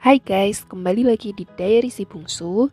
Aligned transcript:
Hai 0.00 0.16
guys, 0.16 0.64
kembali 0.64 1.12
lagi 1.12 1.36
di 1.36 1.44
Diary 1.44 1.92
Si 1.92 2.08
Bungsu. 2.08 2.72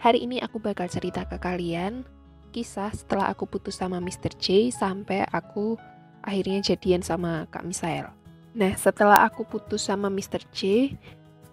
Hari 0.00 0.24
ini 0.24 0.40
aku 0.40 0.56
bakal 0.56 0.88
cerita 0.88 1.20
ke 1.28 1.36
kalian 1.36 2.00
kisah 2.48 2.88
setelah 2.96 3.28
aku 3.28 3.44
putus 3.44 3.76
sama 3.76 4.00
Mr. 4.00 4.32
J 4.40 4.72
sampai 4.72 5.28
aku 5.28 5.76
akhirnya 6.24 6.64
jadian 6.64 7.04
sama 7.04 7.44
Kak 7.52 7.68
Misael. 7.68 8.08
Nah, 8.56 8.72
setelah 8.80 9.20
aku 9.20 9.44
putus 9.44 9.84
sama 9.84 10.08
Mr. 10.08 10.48
J, 10.48 10.96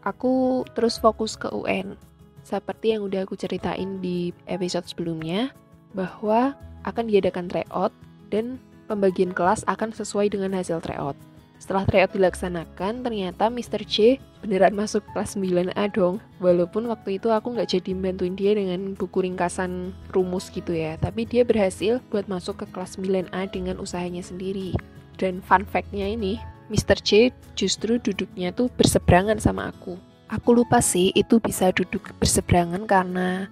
aku 0.07 0.63
terus 0.71 0.95
fokus 0.95 1.36
ke 1.36 1.51
UN. 1.51 1.99
Seperti 2.47 2.95
yang 2.95 3.04
udah 3.04 3.27
aku 3.27 3.36
ceritain 3.36 3.99
di 3.99 4.31
episode 4.47 4.88
sebelumnya, 4.88 5.51
bahwa 5.91 6.55
akan 6.88 7.11
diadakan 7.11 7.51
tryout 7.51 7.91
dan 8.31 8.55
pembagian 8.88 9.36
kelas 9.36 9.67
akan 9.67 9.91
sesuai 9.91 10.31
dengan 10.31 10.55
hasil 10.55 10.79
tryout. 10.79 11.20
Setelah 11.59 11.83
tryout 11.83 12.15
dilaksanakan, 12.15 13.03
ternyata 13.03 13.51
Mr. 13.51 13.83
J 13.83 14.15
beneran 14.39 14.71
masuk 14.71 15.03
kelas 15.11 15.35
9A 15.35 15.91
dong. 15.91 16.23
Walaupun 16.39 16.87
waktu 16.87 17.19
itu 17.19 17.27
aku 17.27 17.51
nggak 17.51 17.75
jadi 17.75 17.91
bantuin 18.00 18.31
dia 18.39 18.55
dengan 18.55 18.95
buku 18.95 19.27
ringkasan 19.27 19.91
rumus 20.15 20.47
gitu 20.47 20.71
ya. 20.71 20.95
Tapi 20.95 21.27
dia 21.27 21.43
berhasil 21.43 22.00
buat 22.07 22.31
masuk 22.31 22.64
ke 22.64 22.65
kelas 22.71 22.95
9A 22.95 23.51
dengan 23.51 23.75
usahanya 23.83 24.23
sendiri. 24.23 24.71
Dan 25.19 25.43
fun 25.43 25.67
fact-nya 25.67 26.07
ini, 26.07 26.39
Mr. 26.71 26.95
J 27.03 27.36
justru 27.59 28.00
duduknya 28.00 28.55
tuh 28.55 28.71
berseberangan 28.79 29.43
sama 29.43 29.67
aku. 29.75 30.00
Aku 30.31 30.55
lupa 30.55 30.79
sih 30.79 31.11
itu 31.11 31.43
bisa 31.43 31.75
duduk 31.75 32.16
berseberangan 32.23 32.88
karena 32.88 33.52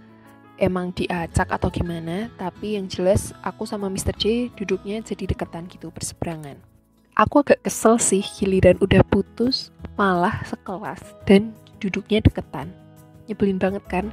emang 0.56 0.96
diacak 0.96 1.52
atau 1.52 1.68
gimana, 1.68 2.32
tapi 2.40 2.80
yang 2.80 2.88
jelas 2.88 3.36
aku 3.44 3.68
sama 3.68 3.92
Mr. 3.92 4.16
J 4.16 4.48
duduknya 4.56 5.04
jadi 5.04 5.28
deketan 5.36 5.68
gitu 5.68 5.92
berseberangan 5.92 6.67
aku 7.18 7.42
agak 7.42 7.66
kesel 7.66 7.98
sih 7.98 8.22
giliran 8.22 8.78
udah 8.78 9.02
putus 9.10 9.74
malah 9.98 10.46
sekelas 10.46 11.02
dan 11.26 11.52
duduknya 11.82 12.22
deketan. 12.22 12.70
Nyebelin 13.26 13.58
banget 13.58 13.84
kan? 13.90 14.06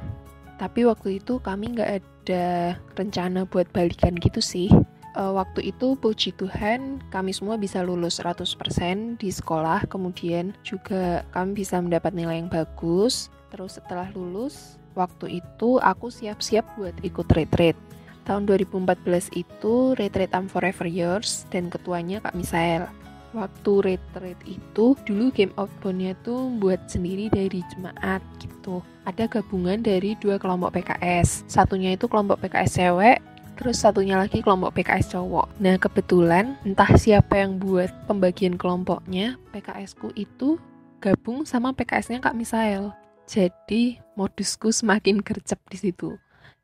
Tapi 0.57 0.89
waktu 0.89 1.21
itu 1.21 1.37
kami 1.37 1.77
nggak 1.77 1.91
ada 2.01 2.75
rencana 2.97 3.45
buat 3.45 3.69
balikan 3.69 4.17
gitu 4.17 4.41
sih. 4.41 4.73
Uh, 5.15 5.31
waktu 5.31 5.71
itu 5.71 5.95
puji 5.95 6.35
Tuhan 6.35 6.99
kami 7.07 7.31
semua 7.31 7.55
bisa 7.55 7.79
lulus 7.85 8.19
100% 8.19 9.21
di 9.21 9.29
sekolah. 9.29 9.85
Kemudian 9.87 10.51
juga 10.65 11.23
kami 11.31 11.63
bisa 11.63 11.79
mendapat 11.79 12.11
nilai 12.11 12.41
yang 12.41 12.49
bagus. 12.49 13.29
Terus 13.53 13.77
setelah 13.77 14.09
lulus 14.17 14.81
waktu 14.97 15.39
itu 15.45 15.77
aku 15.79 16.09
siap-siap 16.09 16.65
buat 16.75 16.95
ikut 17.05 17.27
retreat 17.31 17.77
tahun 18.25 18.49
2014 18.49 19.37
itu 19.37 19.93
Retreat 19.95 20.33
I'm 20.33 20.49
Forever 20.49 20.89
Yours 20.89 21.45
dan 21.53 21.69
ketuanya 21.69 22.19
Kak 22.19 22.33
Misael. 22.33 22.89
Waktu 23.35 23.73
retreat 23.83 24.39
itu 24.47 24.95
dulu 25.03 25.27
game 25.35 25.51
outboundnya 25.59 26.15
tuh 26.23 26.47
buat 26.55 26.79
sendiri 26.87 27.27
dari 27.27 27.59
jemaat 27.75 28.23
gitu. 28.39 28.79
Ada 29.03 29.27
gabungan 29.27 29.83
dari 29.83 30.15
dua 30.23 30.39
kelompok 30.39 30.71
PKS. 30.79 31.43
Satunya 31.45 31.99
itu 31.99 32.07
kelompok 32.07 32.39
PKS 32.39 32.79
cewek, 32.79 33.19
terus 33.59 33.83
satunya 33.83 34.15
lagi 34.15 34.39
kelompok 34.39 34.79
PKS 34.79 35.19
cowok. 35.19 35.51
Nah 35.59 35.75
kebetulan 35.75 36.55
entah 36.63 36.87
siapa 36.95 37.43
yang 37.43 37.59
buat 37.59 37.91
pembagian 38.07 38.55
kelompoknya, 38.55 39.35
PKSku 39.51 40.15
itu 40.15 40.55
gabung 41.03 41.43
sama 41.43 41.75
PKS-nya 41.75 42.23
Kak 42.23 42.39
Misael. 42.39 42.95
Jadi 43.27 43.99
modusku 44.15 44.71
semakin 44.71 45.19
gercep 45.19 45.59
di 45.67 45.77
situ 45.77 46.15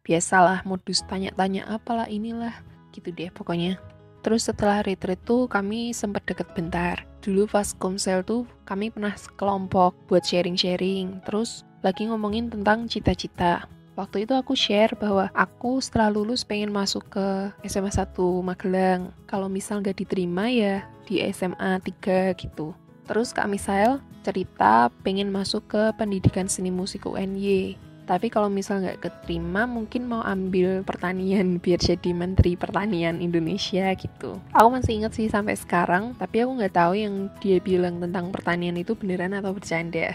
biasalah 0.02 0.66
modus 0.66 1.06
tanya-tanya 1.06 1.66
apalah 1.70 2.10
inilah 2.10 2.54
gitu 2.92 3.10
deh 3.14 3.32
pokoknya. 3.32 3.80
Terus 4.22 4.46
setelah 4.46 4.86
retreat 4.86 5.18
tuh 5.26 5.50
kami 5.50 5.98
sempat 5.98 6.22
deket 6.30 6.46
bentar. 6.54 7.02
Dulu 7.26 7.50
pas 7.50 7.74
komsel 7.74 8.22
tuh 8.22 8.46
kami 8.70 8.94
pernah 8.94 9.14
kelompok 9.34 9.98
buat 10.06 10.22
sharing-sharing. 10.22 11.26
Terus 11.26 11.66
lagi 11.82 12.06
ngomongin 12.06 12.54
tentang 12.54 12.86
cita-cita. 12.86 13.66
Waktu 13.98 14.24
itu 14.24 14.34
aku 14.38 14.54
share 14.54 14.94
bahwa 14.96 15.28
aku 15.34 15.82
setelah 15.82 16.14
lulus 16.14 16.46
pengen 16.46 16.72
masuk 16.72 17.06
ke 17.12 17.52
SMA 17.66 17.92
1 17.92 18.14
Magelang. 18.46 19.10
Kalau 19.26 19.50
misal 19.50 19.82
gak 19.82 20.00
diterima 20.00 20.48
ya 20.48 20.86
di 21.10 21.20
SMA 21.34 21.82
3 21.82 22.38
gitu. 22.38 22.78
Terus 23.10 23.34
Kak 23.34 23.50
Misael 23.50 24.00
cerita 24.22 24.94
pengen 25.02 25.34
masuk 25.34 25.66
ke 25.66 25.84
pendidikan 25.98 26.46
seni 26.46 26.70
musik 26.70 27.10
UNY 27.10 27.91
tapi 28.12 28.28
kalau 28.28 28.52
misal 28.52 28.84
nggak 28.84 29.08
keterima 29.08 29.64
mungkin 29.64 30.12
mau 30.12 30.20
ambil 30.20 30.84
pertanian 30.84 31.56
biar 31.64 31.80
jadi 31.80 32.12
menteri 32.12 32.60
pertanian 32.60 33.24
Indonesia 33.24 33.88
gitu. 33.96 34.36
Aku 34.52 34.68
masih 34.68 35.00
inget 35.00 35.16
sih 35.16 35.32
sampai 35.32 35.56
sekarang 35.56 36.12
tapi 36.20 36.44
aku 36.44 36.60
nggak 36.60 36.76
tahu 36.76 37.00
yang 37.00 37.32
dia 37.40 37.64
bilang 37.64 38.04
tentang 38.04 38.28
pertanian 38.36 38.76
itu 38.76 39.00
beneran 39.00 39.32
atau 39.32 39.56
bercanda. 39.56 40.12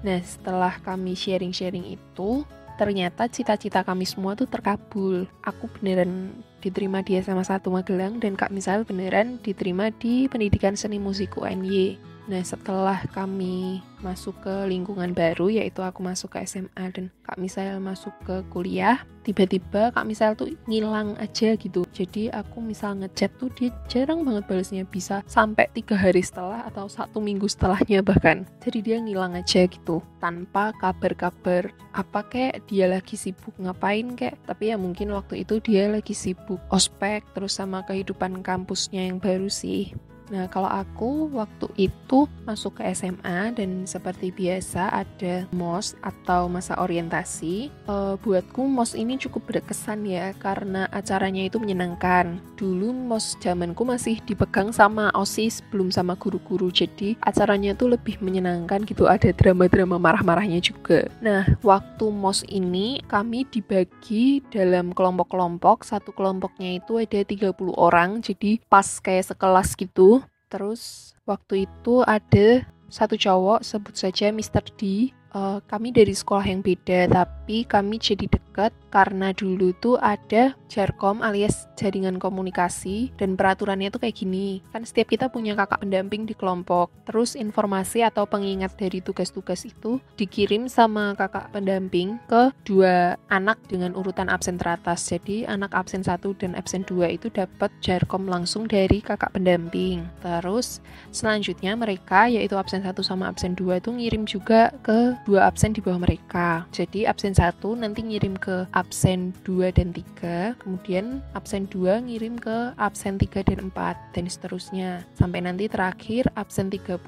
Nah 0.00 0.24
setelah 0.24 0.80
kami 0.80 1.12
sharing-sharing 1.12 1.84
itu 2.00 2.48
ternyata 2.80 3.28
cita-cita 3.28 3.84
kami 3.84 4.08
semua 4.08 4.32
tuh 4.32 4.48
terkabul. 4.48 5.28
Aku 5.44 5.68
beneran 5.76 6.32
diterima 6.64 7.04
di 7.04 7.20
SMA 7.20 7.44
1 7.44 7.60
Magelang 7.68 8.24
dan 8.24 8.40
Kak 8.40 8.48
Misal 8.56 8.88
beneran 8.88 9.36
diterima 9.44 9.92
di 9.92 10.32
pendidikan 10.32 10.80
seni 10.80 10.96
musik 10.96 11.36
UNY 11.36 12.13
Nah, 12.24 12.40
setelah 12.40 13.04
kami 13.12 13.84
masuk 14.00 14.32
ke 14.40 14.54
lingkungan 14.64 15.12
baru, 15.12 15.52
yaitu 15.52 15.84
aku 15.84 16.00
masuk 16.00 16.32
ke 16.32 16.48
SMA 16.48 16.88
dan 16.88 17.12
Kak 17.20 17.36
Misael 17.36 17.76
masuk 17.84 18.16
ke 18.24 18.40
kuliah, 18.48 19.04
tiba-tiba 19.28 19.92
Kak 19.92 20.08
Misael 20.08 20.32
tuh 20.32 20.48
ngilang 20.64 21.20
aja 21.20 21.52
gitu. 21.52 21.84
Jadi 21.92 22.32
aku 22.32 22.64
misal 22.64 22.96
ngechat 22.96 23.28
tuh 23.36 23.52
dia 23.52 23.68
jarang 23.92 24.24
banget 24.24 24.48
balasnya, 24.48 24.88
bisa 24.88 25.20
sampai 25.28 25.68
tiga 25.76 26.00
hari 26.00 26.24
setelah 26.24 26.64
atau 26.64 26.88
satu 26.88 27.20
minggu 27.20 27.44
setelahnya 27.44 28.00
bahkan. 28.00 28.48
Jadi 28.64 28.80
dia 28.80 28.96
ngilang 29.04 29.36
aja 29.36 29.68
gitu, 29.68 30.00
tanpa 30.16 30.72
kabar-kabar 30.80 31.76
apa 31.92 32.24
kayak 32.24 32.64
dia 32.72 32.88
lagi 32.88 33.20
sibuk 33.20 33.52
ngapain 33.60 34.16
kayak. 34.16 34.40
Tapi 34.48 34.72
ya 34.72 34.80
mungkin 34.80 35.12
waktu 35.12 35.44
itu 35.44 35.60
dia 35.60 35.92
lagi 35.92 36.16
sibuk 36.16 36.60
ospek 36.72 37.20
terus 37.36 37.60
sama 37.60 37.84
kehidupan 37.84 38.40
kampusnya 38.40 39.12
yang 39.12 39.20
baru 39.20 39.52
sih. 39.52 39.92
Nah, 40.34 40.50
kalau 40.50 40.66
aku 40.66 41.30
waktu 41.30 41.70
itu 41.78 42.26
masuk 42.42 42.82
ke 42.82 42.90
SMA 42.90 43.54
dan 43.54 43.86
seperti 43.86 44.34
biasa 44.34 44.90
ada 44.90 45.46
MOS 45.54 45.94
atau 46.02 46.50
masa 46.50 46.74
orientasi. 46.82 47.70
Uh, 47.86 48.18
buatku 48.18 48.66
MOS 48.66 48.98
ini 48.98 49.14
cukup 49.14 49.46
berkesan 49.46 50.02
ya 50.02 50.34
karena 50.42 50.90
acaranya 50.90 51.46
itu 51.46 51.62
menyenangkan. 51.62 52.42
Dulu 52.58 52.90
MOS 52.90 53.38
zamanku 53.38 53.86
masih 53.86 54.18
dipegang 54.26 54.74
sama 54.74 55.14
OSIS 55.14 55.62
belum 55.70 55.94
sama 55.94 56.18
guru-guru. 56.18 56.74
Jadi 56.74 57.14
acaranya 57.22 57.78
tuh 57.78 57.94
lebih 57.94 58.18
menyenangkan 58.18 58.82
gitu. 58.90 59.06
Ada 59.06 59.30
drama-drama 59.30 60.02
marah-marahnya 60.02 60.58
juga. 60.58 61.06
Nah, 61.22 61.46
waktu 61.62 62.10
MOS 62.10 62.42
ini 62.50 62.98
kami 63.06 63.46
dibagi 63.46 64.42
dalam 64.50 64.90
kelompok-kelompok. 64.90 65.86
Satu 65.86 66.10
kelompoknya 66.10 66.82
itu 66.82 66.98
ada 66.98 67.22
30 67.22 67.54
orang. 67.78 68.18
Jadi 68.18 68.58
pas 68.66 68.98
kayak 68.98 69.30
sekelas 69.30 69.78
gitu 69.78 70.23
Terus 70.54 71.10
waktu 71.26 71.66
itu 71.66 72.06
ada 72.06 72.62
satu 72.86 73.18
cowok 73.18 73.66
sebut 73.66 73.98
saja 73.98 74.30
Mr. 74.30 74.62
D 74.78 75.10
uh, 75.34 75.58
kami 75.66 75.90
dari 75.90 76.14
sekolah 76.14 76.46
yang 76.46 76.62
beda, 76.62 77.10
tapi 77.10 77.66
kami 77.66 77.98
jadi 77.98 78.30
dekat 78.30 78.70
karena 78.88 79.34
dulu 79.34 79.74
tuh 79.82 79.98
ada 79.98 80.54
jarkom 80.70 81.18
alias 81.18 81.66
jaringan 81.74 82.22
komunikasi 82.22 83.10
dan 83.18 83.34
peraturannya 83.34 83.90
tuh 83.90 83.98
kayak 83.98 84.14
gini. 84.14 84.62
Kan 84.70 84.86
setiap 84.86 85.10
kita 85.10 85.26
punya 85.26 85.58
kakak 85.58 85.82
pendamping 85.82 86.24
di 86.30 86.38
kelompok. 86.38 86.94
Terus 87.10 87.34
informasi 87.34 88.06
atau 88.06 88.24
pengingat 88.30 88.78
dari 88.78 89.02
tugas-tugas 89.02 89.66
itu 89.66 89.98
dikirim 90.14 90.70
sama 90.70 91.18
kakak 91.18 91.50
pendamping 91.50 92.22
ke 92.30 92.54
dua 92.62 93.18
anak 93.28 93.58
dengan 93.66 93.98
urutan 93.98 94.30
absen 94.30 94.54
teratas. 94.54 95.02
Jadi 95.10 95.42
anak 95.50 95.74
absen 95.74 96.06
satu 96.06 96.38
dan 96.38 96.54
absen 96.54 96.86
dua 96.86 97.10
itu 97.10 97.26
dapat 97.34 97.74
jarkom 97.82 98.30
langsung 98.30 98.70
dari 98.70 99.02
kakak 99.02 99.34
pendamping. 99.34 100.06
Terus 100.22 100.78
selanjutnya 101.10 101.74
mereka 101.74 102.30
yaitu 102.30 102.54
absen 102.54 102.86
satu 102.86 103.02
sama 103.02 103.26
absen 103.26 103.58
dua 103.58 103.82
itu 103.82 103.90
ngirim 103.90 104.22
juga 104.22 104.70
ke 104.86 105.18
dua 105.24 105.48
absen 105.48 105.72
di 105.72 105.80
bawah 105.80 106.00
mereka. 106.00 106.68
Jadi 106.70 107.08
absen 107.08 107.32
satu 107.32 107.72
nanti 107.74 108.04
ngirim 108.04 108.36
ke 108.36 108.68
absen 108.76 109.32
2 109.42 109.72
dan 109.72 109.90
3, 109.90 110.54
kemudian 110.60 111.24
absen 111.32 111.66
2 111.72 112.04
ngirim 112.06 112.36
ke 112.36 112.76
absen 112.76 113.16
3 113.16 113.42
dan 113.44 113.72
4 113.72 113.96
dan 114.14 114.24
seterusnya. 114.28 114.90
Sampai 115.16 115.40
nanti 115.42 115.66
terakhir 115.66 116.28
absen 116.36 116.68
30 116.68 117.00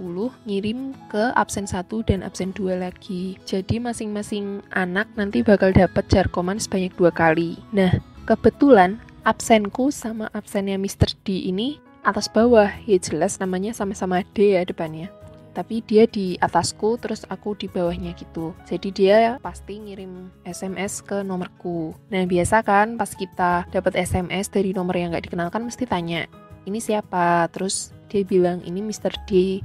ngirim 0.49 0.97
ke 1.13 1.31
absen 1.37 1.69
1 1.69 1.85
dan 2.09 2.25
absen 2.25 2.51
2 2.57 2.81
lagi. 2.81 3.37
Jadi 3.45 3.79
masing-masing 3.79 4.65
anak 4.73 5.07
nanti 5.15 5.45
bakal 5.45 5.71
dapat 5.71 6.09
jarkoman 6.09 6.57
sebanyak 6.57 6.97
dua 6.97 7.13
kali. 7.13 7.61
Nah, 7.71 7.93
kebetulan 8.25 8.99
absenku 9.29 9.93
sama 9.93 10.33
absennya 10.33 10.81
Mr. 10.81 11.13
D 11.27 11.51
ini 11.53 11.79
atas 12.07 12.31
bawah 12.31 12.71
ya 12.87 12.99
jelas 13.03 13.43
namanya 13.43 13.75
sama-sama 13.75 14.23
D 14.31 14.55
ya 14.55 14.63
depannya 14.63 15.11
tapi 15.57 15.81
dia 15.81 16.05
di 16.05 16.37
atasku 16.37 17.01
terus 17.01 17.25
aku 17.33 17.57
di 17.57 17.65
bawahnya 17.73 18.13
gitu. 18.13 18.53
Jadi 18.69 18.93
dia 18.93 19.41
pasti 19.41 19.81
ngirim 19.81 20.29
SMS 20.45 21.01
ke 21.01 21.25
nomorku. 21.25 21.97
Nah 22.13 22.29
biasa 22.29 22.61
kan 22.61 23.01
pas 23.01 23.09
kita 23.17 23.65
dapat 23.73 23.97
SMS 23.97 24.53
dari 24.53 24.77
nomor 24.77 24.93
yang 25.01 25.17
nggak 25.17 25.33
dikenalkan 25.33 25.65
mesti 25.65 25.89
tanya 25.89 26.29
ini 26.69 26.83
siapa? 26.83 27.49
Terus 27.55 27.97
dia 28.13 28.27
bilang 28.27 28.61
ini 28.67 28.85
Mr. 28.85 29.15
D 29.25 29.63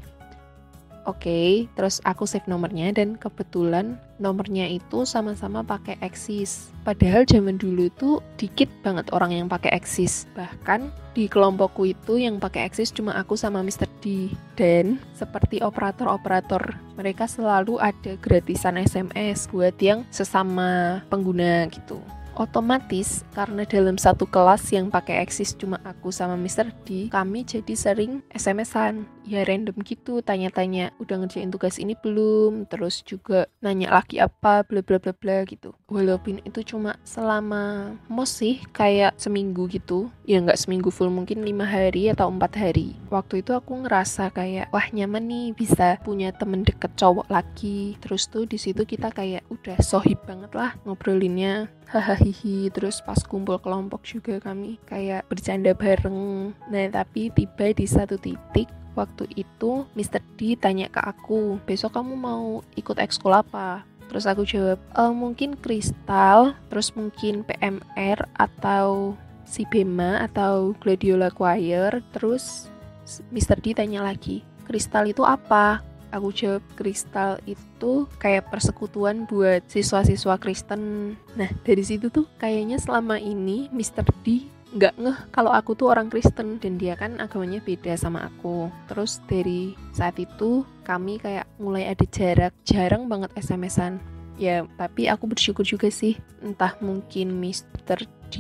Oke, 1.10 1.26
okay, 1.26 1.50
terus 1.74 1.98
aku 2.06 2.30
save 2.30 2.46
nomornya 2.46 2.94
dan 2.94 3.18
kebetulan 3.18 3.98
nomornya 4.22 4.70
itu 4.70 5.02
sama-sama 5.02 5.66
pakai 5.66 5.98
Axis. 5.98 6.70
Padahal 6.86 7.26
zaman 7.26 7.58
dulu 7.58 7.90
itu 7.90 8.22
dikit 8.38 8.70
banget 8.86 9.10
orang 9.10 9.34
yang 9.34 9.50
pakai 9.50 9.74
Axis. 9.74 10.30
Bahkan 10.38 10.94
di 11.18 11.26
kelompokku 11.26 11.90
itu 11.90 12.22
yang 12.22 12.38
pakai 12.38 12.70
Axis 12.70 12.94
cuma 12.94 13.18
aku 13.18 13.34
sama 13.34 13.66
Mr. 13.66 13.90
D. 14.06 14.30
Dan 14.54 15.02
seperti 15.18 15.66
operator-operator, 15.66 16.78
mereka 16.94 17.26
selalu 17.26 17.82
ada 17.82 18.14
gratisan 18.22 18.78
SMS 18.78 19.50
buat 19.50 19.74
yang 19.82 20.06
sesama 20.14 21.02
pengguna 21.10 21.66
gitu 21.74 21.98
otomatis 22.42 23.28
karena 23.36 23.68
dalam 23.68 24.00
satu 24.00 24.24
kelas 24.26 24.72
yang 24.72 24.88
pakai 24.88 25.22
eksis 25.24 25.54
cuma 25.56 25.78
aku 25.84 26.10
sama 26.10 26.40
Mr. 26.40 26.72
D, 26.88 27.12
kami 27.12 27.44
jadi 27.44 27.74
sering 27.76 28.24
SMS-an. 28.32 29.04
Ya 29.22 29.46
random 29.46 29.78
gitu, 29.86 30.26
tanya-tanya 30.26 30.92
udah 30.98 31.22
ngerjain 31.22 31.54
tugas 31.54 31.78
ini 31.78 31.94
belum, 31.94 32.66
terus 32.66 33.06
juga 33.06 33.46
nanya 33.62 33.94
lagi 33.94 34.18
apa, 34.18 34.66
bla 34.66 34.82
bla 34.82 34.98
bla 34.98 35.14
bla 35.14 35.46
gitu. 35.46 35.78
Walaupun 35.88 36.42
itu 36.42 36.66
cuma 36.66 36.98
selama 37.06 37.94
mos 38.10 38.34
sih 38.42 38.60
kayak 38.74 39.14
seminggu 39.22 39.70
gitu, 39.70 40.10
ya 40.26 40.42
nggak 40.42 40.58
seminggu 40.58 40.90
full 40.90 41.14
mungkin 41.14 41.46
lima 41.46 41.70
hari 41.70 42.10
atau 42.10 42.34
empat 42.34 42.58
hari. 42.58 42.98
Waktu 43.14 43.46
itu 43.46 43.54
aku 43.54 43.86
ngerasa 43.86 44.34
kayak 44.34 44.74
wah 44.74 44.88
nyaman 44.90 45.30
nih 45.30 45.48
bisa 45.54 46.02
punya 46.02 46.34
temen 46.34 46.66
deket 46.66 46.98
cowok 46.98 47.30
lagi. 47.30 47.96
Terus 48.02 48.26
tuh 48.26 48.50
di 48.50 48.58
situ 48.58 48.84
kita 48.84 49.14
kayak 49.14 49.46
udah 49.54 49.78
sohib 49.84 50.18
banget 50.26 50.52
lah 50.58 50.74
ngobrolinnya 50.88 51.70
hahaha 51.92 52.72
terus 52.72 53.04
pas 53.04 53.20
kumpul 53.28 53.60
kelompok 53.60 54.08
juga 54.08 54.40
kami 54.40 54.80
kayak 54.88 55.28
bercanda 55.28 55.76
bareng 55.76 56.56
nah 56.72 56.88
tapi 56.88 57.28
tiba 57.36 57.76
di 57.76 57.84
satu 57.84 58.16
titik 58.16 58.72
waktu 58.96 59.28
itu 59.36 59.86
Mr. 59.96 60.20
D 60.36 60.56
tanya 60.60 60.92
ke 60.92 61.00
aku 61.00 61.60
besok 61.64 61.96
kamu 61.96 62.14
mau 62.16 62.66
ikut 62.76 62.98
ekskul 63.00 63.32
apa 63.32 63.84
terus 64.12 64.28
aku 64.28 64.44
jawab 64.44 64.80
e, 64.92 65.04
mungkin 65.16 65.56
kristal 65.56 66.56
terus 66.68 66.92
mungkin 66.96 67.48
PMR 67.48 68.28
atau 68.36 69.16
si 69.48 69.64
Bema 69.68 70.24
atau 70.28 70.76
Gladiola 70.84 71.32
Choir 71.32 72.04
terus 72.12 72.68
Mr. 73.32 73.60
D 73.64 73.72
tanya 73.72 74.04
lagi 74.04 74.44
kristal 74.68 75.08
itu 75.08 75.24
apa 75.24 75.80
aku 76.12 76.30
jawab 76.36 76.64
kristal 76.76 77.40
itu 77.48 78.06
kayak 78.20 78.52
persekutuan 78.52 79.24
buat 79.26 79.64
siswa-siswa 79.72 80.36
Kristen. 80.38 81.16
Nah, 81.40 81.50
dari 81.64 81.82
situ 81.82 82.12
tuh 82.12 82.28
kayaknya 82.38 82.78
selama 82.78 83.18
ini 83.18 83.72
Mr. 83.72 84.04
D 84.22 84.46
nggak 84.72 84.96
ngeh 84.96 85.20
kalau 85.36 85.52
aku 85.52 85.76
tuh 85.76 85.92
orang 85.92 86.08
Kristen 86.08 86.56
dan 86.64 86.80
dia 86.80 86.96
kan 86.96 87.20
agamanya 87.20 87.60
beda 87.60 87.96
sama 88.00 88.28
aku. 88.32 88.72
Terus 88.88 89.20
dari 89.28 89.76
saat 89.92 90.16
itu 90.18 90.64
kami 90.88 91.20
kayak 91.20 91.48
mulai 91.60 91.92
ada 91.92 92.06
jarak, 92.08 92.56
jarang 92.64 93.12
banget 93.12 93.32
SMS-an. 93.36 94.00
Ya, 94.40 94.66
tapi 94.80 95.06
aku 95.06 95.30
bersyukur 95.30 95.68
juga 95.68 95.92
sih. 95.92 96.18
Entah 96.42 96.74
mungkin 96.82 97.38
Mr. 97.38 98.08
D 98.32 98.36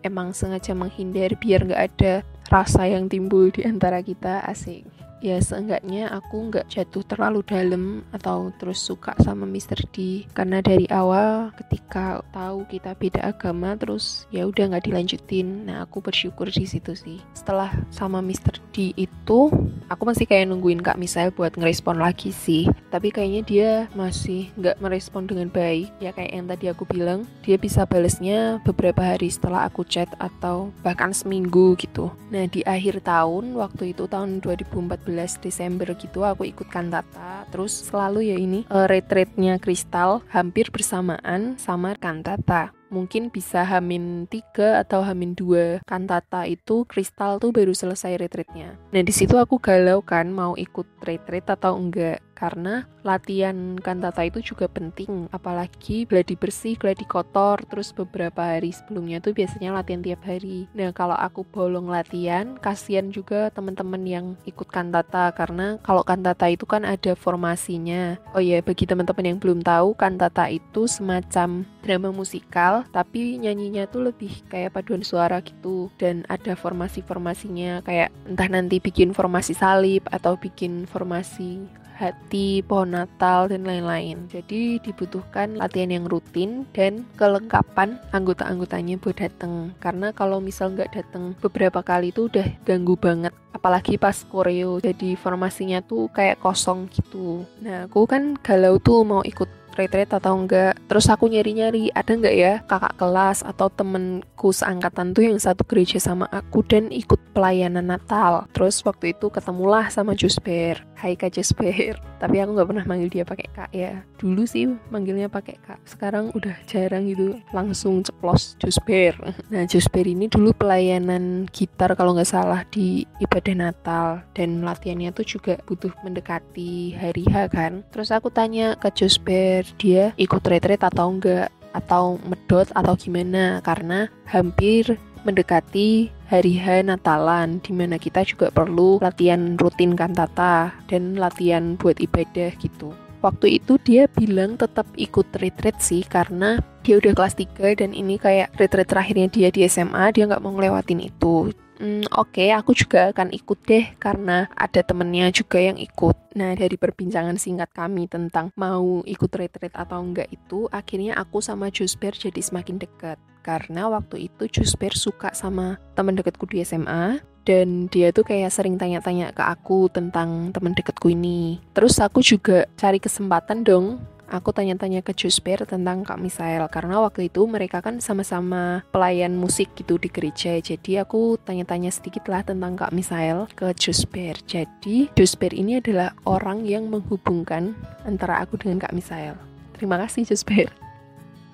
emang 0.00 0.32
sengaja 0.32 0.72
menghindar 0.72 1.36
biar 1.36 1.68
nggak 1.68 1.82
ada 1.94 2.12
rasa 2.48 2.88
yang 2.88 3.08
timbul 3.12 3.52
di 3.52 3.64
antara 3.64 4.00
kita 4.00 4.40
asing 4.48 4.93
ya 5.24 5.40
seenggaknya 5.40 6.12
aku 6.12 6.52
nggak 6.52 6.68
jatuh 6.68 7.00
terlalu 7.08 7.40
dalam 7.48 8.04
atau 8.12 8.52
terus 8.60 8.76
suka 8.76 9.16
sama 9.24 9.48
Mr. 9.48 9.80
D 9.88 10.28
karena 10.36 10.60
dari 10.60 10.84
awal 10.92 11.48
ketika 11.56 12.20
tahu 12.28 12.68
kita 12.68 12.92
beda 12.92 13.32
agama 13.32 13.72
terus 13.72 14.28
ya 14.28 14.44
udah 14.44 14.68
nggak 14.68 14.84
dilanjutin 14.84 15.64
nah 15.64 15.88
aku 15.88 16.04
bersyukur 16.04 16.52
di 16.52 16.68
situ 16.68 16.92
sih 16.92 17.24
setelah 17.32 17.72
sama 17.88 18.20
Mr. 18.20 18.60
D 18.76 18.92
itu 19.00 19.48
aku 19.88 20.02
masih 20.04 20.28
kayak 20.28 20.52
nungguin 20.52 20.84
Kak 20.84 21.00
Misael 21.00 21.32
buat 21.32 21.56
ngerespon 21.56 21.96
lagi 21.96 22.28
sih 22.28 22.68
tapi 22.92 23.08
kayaknya 23.08 23.42
dia 23.48 23.70
masih 23.96 24.52
nggak 24.60 24.76
merespon 24.84 25.24
dengan 25.24 25.48
baik 25.48 25.88
ya 26.04 26.12
kayak 26.12 26.36
yang 26.36 26.46
tadi 26.52 26.68
aku 26.68 26.84
bilang 26.84 27.24
dia 27.40 27.56
bisa 27.56 27.88
balesnya 27.88 28.60
beberapa 28.60 29.00
hari 29.00 29.32
setelah 29.32 29.72
aku 29.72 29.88
chat 29.88 30.12
atau 30.20 30.68
bahkan 30.84 31.16
seminggu 31.16 31.80
gitu 31.80 32.12
nah 32.28 32.44
di 32.44 32.60
akhir 32.68 33.00
tahun 33.00 33.56
waktu 33.56 33.96
itu 33.96 34.04
tahun 34.04 34.44
2014 34.44 35.13
Desember 35.38 35.94
gitu 35.94 36.26
aku 36.26 36.42
ikut 36.44 36.66
kantata 36.66 37.46
terus 37.54 37.86
selalu 37.86 38.34
ya 38.34 38.36
ini 38.36 38.66
uh, 38.68 38.90
retreatnya 38.90 39.62
Kristal 39.62 40.26
hampir 40.34 40.74
bersamaan 40.74 41.54
sama 41.56 41.94
kantata 41.94 42.74
mungkin 42.94 43.26
bisa 43.26 43.66
hamin 43.66 44.30
tiga 44.30 44.78
atau 44.78 45.02
hamin 45.02 45.34
dua 45.34 45.82
kantata 45.82 46.46
itu 46.46 46.86
kristal 46.86 47.42
tuh 47.42 47.50
baru 47.50 47.74
selesai 47.74 48.14
retreatnya 48.14 48.78
nah 48.94 49.02
di 49.02 49.10
situ 49.10 49.34
aku 49.34 49.58
galau 49.58 49.98
kan 49.98 50.30
mau 50.30 50.54
ikut 50.54 50.86
retreat 51.02 51.50
atau 51.50 51.74
enggak 51.74 52.22
karena 52.34 52.84
latihan 53.06 53.78
kantata 53.78 54.26
itu 54.26 54.42
juga 54.42 54.66
penting 54.66 55.30
apalagi 55.30 56.04
gladi 56.04 56.34
bersih, 56.34 56.74
gladi 56.74 57.06
kotor 57.06 57.62
terus 57.68 57.94
beberapa 57.94 58.42
hari 58.42 58.74
sebelumnya 58.74 59.22
tuh 59.22 59.36
biasanya 59.36 59.70
latihan 59.70 60.02
tiap 60.02 60.26
hari. 60.26 60.66
Nah 60.74 60.90
kalau 60.90 61.14
aku 61.14 61.46
bolong 61.46 61.86
latihan 61.86 62.58
kasihan 62.58 63.08
juga 63.14 63.52
teman-teman 63.54 64.02
yang 64.02 64.26
ikut 64.44 64.66
kantata 64.66 65.30
karena 65.36 65.78
kalau 65.86 66.02
kantata 66.02 66.50
itu 66.50 66.66
kan 66.66 66.82
ada 66.82 67.14
formasinya. 67.14 68.18
Oh 68.34 68.42
ya 68.42 68.58
bagi 68.64 68.84
teman-teman 68.84 69.36
yang 69.36 69.38
belum 69.38 69.62
tahu 69.62 69.94
kantata 69.94 70.50
itu 70.50 70.90
semacam 70.90 71.62
drama 71.84 72.10
musikal 72.10 72.88
tapi 72.90 73.36
nyanyinya 73.36 73.84
tuh 73.86 74.10
lebih 74.10 74.42
kayak 74.48 74.74
paduan 74.74 75.04
suara 75.06 75.38
gitu. 75.44 75.92
Dan 76.00 76.24
ada 76.26 76.56
formasi-formasinya 76.56 77.84
kayak 77.84 78.10
entah 78.26 78.48
nanti 78.48 78.80
bikin 78.80 79.12
formasi 79.12 79.52
salib 79.52 80.02
atau 80.08 80.40
bikin 80.40 80.88
formasi 80.88 81.62
hati, 81.94 82.60
pohon 82.66 82.92
Natal, 82.98 83.48
dan 83.48 83.62
lain-lain. 83.64 84.26
Jadi 84.28 84.82
dibutuhkan 84.82 85.56
latihan 85.56 85.94
yang 85.94 86.06
rutin 86.10 86.66
dan 86.74 87.06
kelengkapan 87.14 87.96
anggota-anggotanya 88.10 88.98
buat 88.98 89.16
datang. 89.16 89.72
Karena 89.78 90.10
kalau 90.10 90.42
misal 90.42 90.74
nggak 90.74 90.92
datang 90.92 91.38
beberapa 91.38 91.80
kali 91.80 92.10
itu 92.10 92.26
udah 92.26 92.46
ganggu 92.66 92.98
banget. 92.98 93.32
Apalagi 93.54 93.96
pas 93.96 94.18
koreo, 94.26 94.82
jadi 94.82 95.14
formasinya 95.14 95.80
tuh 95.80 96.10
kayak 96.10 96.42
kosong 96.42 96.90
gitu. 96.90 97.46
Nah, 97.62 97.86
aku 97.86 98.04
kan 98.10 98.34
galau 98.42 98.76
tuh 98.82 99.06
mau 99.06 99.22
ikut 99.22 99.64
retreat 99.74 100.10
atau 100.14 100.38
enggak 100.38 100.78
terus 100.86 101.10
aku 101.10 101.26
nyari-nyari 101.26 101.90
ada 101.90 102.14
enggak 102.14 102.34
ya 102.34 102.52
kakak 102.64 102.94
kelas 102.94 103.42
atau 103.42 103.66
temenku 103.68 104.54
seangkatan 104.54 105.12
tuh 105.12 105.26
yang 105.26 105.38
satu 105.42 105.66
gereja 105.66 105.98
sama 105.98 106.30
aku 106.30 106.62
dan 106.64 106.88
ikut 106.94 107.18
pelayanan 107.34 107.82
Natal. 107.82 108.46
Terus 108.54 108.78
waktu 108.86 109.10
itu 109.10 109.26
ketemulah 109.26 109.90
sama 109.90 110.14
Jusper. 110.14 110.78
Hai 110.94 111.18
Kak 111.18 111.34
Jusper. 111.34 111.98
Tapi 112.22 112.40
aku 112.40 112.54
nggak 112.54 112.68
pernah 112.70 112.84
manggil 112.86 113.10
dia 113.10 113.24
pakai 113.26 113.48
kak 113.52 113.70
ya. 113.74 114.00
Dulu 114.16 114.48
sih 114.48 114.64
manggilnya 114.88 115.28
pakai 115.28 115.60
kak. 115.60 115.82
Sekarang 115.84 116.32
udah 116.32 116.56
jarang 116.64 117.04
gitu. 117.10 117.36
Langsung 117.52 118.00
ceplos 118.06 118.54
Jusper. 118.62 119.18
Nah 119.52 119.68
Jusper 119.68 120.08
ini 120.08 120.30
dulu 120.30 120.56
pelayanan 120.56 121.44
gitar 121.52 121.92
kalau 121.98 122.16
nggak 122.16 122.30
salah 122.30 122.64
di 122.72 123.04
ibadah 123.20 123.52
Natal. 123.52 124.06
Dan 124.32 124.64
latihannya 124.64 125.12
tuh 125.12 125.26
juga 125.26 125.60
butuh 125.68 125.92
mendekati 126.00 126.96
hari 126.96 127.28
H 127.28 127.52
kan. 127.52 127.84
Terus 127.92 128.08
aku 128.14 128.32
tanya 128.32 128.78
ke 128.78 128.88
Jusper 128.94 129.66
dia 129.76 130.16
ikut 130.16 130.40
retreat 130.46 130.80
atau 130.80 131.12
enggak 131.12 131.52
atau 131.74 132.16
medot? 132.24 132.64
Atau 132.72 132.94
gimana? 132.96 133.60
Karena 133.60 134.08
hampir 134.30 134.96
mendekati 135.24 136.12
hari 136.34 136.58
H 136.58 136.82
Natalan 136.82 137.62
di 137.62 137.70
mana 137.70 137.94
kita 137.94 138.26
juga 138.26 138.50
perlu 138.50 138.98
latihan 138.98 139.54
rutin 139.54 139.94
kantata 139.94 140.74
dan 140.90 141.14
latihan 141.14 141.78
buat 141.78 142.02
ibadah 142.02 142.50
gitu. 142.58 142.90
Waktu 143.22 143.62
itu 143.62 143.78
dia 143.80 144.04
bilang 144.10 144.58
tetap 144.58 144.84
ikut 144.98 145.24
retreat 145.40 145.80
sih 145.80 146.04
karena 146.04 146.60
dia 146.84 147.00
udah 147.00 147.16
kelas 147.16 147.38
3 147.40 147.80
dan 147.80 147.96
ini 147.96 148.20
kayak 148.20 148.52
retreat 148.60 148.90
terakhirnya 148.90 149.32
dia 149.32 149.48
di 149.48 149.64
SMA 149.64 150.12
dia 150.12 150.28
nggak 150.28 150.42
mau 150.44 150.52
ngelewatin 150.52 151.08
itu 151.08 151.54
hmm, 151.78 152.10
oke 152.14 152.34
okay, 152.34 152.54
aku 152.54 152.74
juga 152.76 153.10
akan 153.10 153.30
ikut 153.34 153.58
deh 153.66 153.86
karena 153.98 154.46
ada 154.54 154.80
temennya 154.82 155.30
juga 155.34 155.58
yang 155.58 155.78
ikut. 155.78 156.34
Nah 156.38 156.54
dari 156.58 156.74
perbincangan 156.74 157.38
singkat 157.38 157.70
kami 157.72 158.10
tentang 158.10 158.50
mau 158.58 159.02
ikut 159.06 159.30
retreat 159.32 159.74
atau 159.74 160.02
enggak 160.02 160.30
itu, 160.30 160.66
akhirnya 160.70 161.18
aku 161.18 161.38
sama 161.42 161.70
Jusper 161.70 162.14
jadi 162.14 162.40
semakin 162.40 162.78
dekat. 162.82 163.18
Karena 163.44 163.92
waktu 163.92 164.32
itu 164.32 164.48
Jusper 164.48 164.96
suka 164.96 165.36
sama 165.36 165.76
temen 165.92 166.16
dekatku 166.16 166.48
di 166.48 166.64
SMA, 166.64 167.20
dan 167.44 167.92
dia 167.92 168.08
tuh 168.10 168.24
kayak 168.24 168.48
sering 168.48 168.80
tanya-tanya 168.80 169.30
ke 169.36 169.44
aku 169.44 169.92
tentang 169.92 170.50
temen 170.50 170.72
deketku 170.72 171.12
ini. 171.12 171.60
Terus 171.76 172.00
aku 172.00 172.24
juga 172.24 172.64
cari 172.80 172.96
kesempatan 172.96 173.62
dong 173.62 174.00
aku 174.28 174.50
tanya-tanya 174.52 175.04
ke 175.04 175.12
Jusper 175.12 175.64
tentang 175.68 176.04
Kak 176.04 176.20
Misael 176.20 176.64
karena 176.72 177.00
waktu 177.00 177.28
itu 177.32 177.44
mereka 177.44 177.84
kan 177.84 178.00
sama-sama 178.00 178.84
pelayan 178.90 179.36
musik 179.36 179.72
gitu 179.76 180.00
di 180.00 180.08
gereja 180.08 180.56
jadi 180.58 181.04
aku 181.04 181.36
tanya-tanya 181.42 181.92
sedikit 181.92 182.26
lah 182.28 182.44
tentang 182.44 182.76
Kak 182.76 182.92
Misael 182.92 183.46
ke 183.52 183.72
Jusper 183.76 184.40
jadi 184.44 185.12
Jusper 185.12 185.52
ini 185.52 185.78
adalah 185.78 186.16
orang 186.24 186.64
yang 186.64 186.88
menghubungkan 186.88 187.76
antara 188.08 188.40
aku 188.40 188.56
dengan 188.60 188.80
Kak 188.80 188.94
Misael 188.96 189.36
terima 189.76 190.00
kasih 190.00 190.24
Jusper 190.24 190.72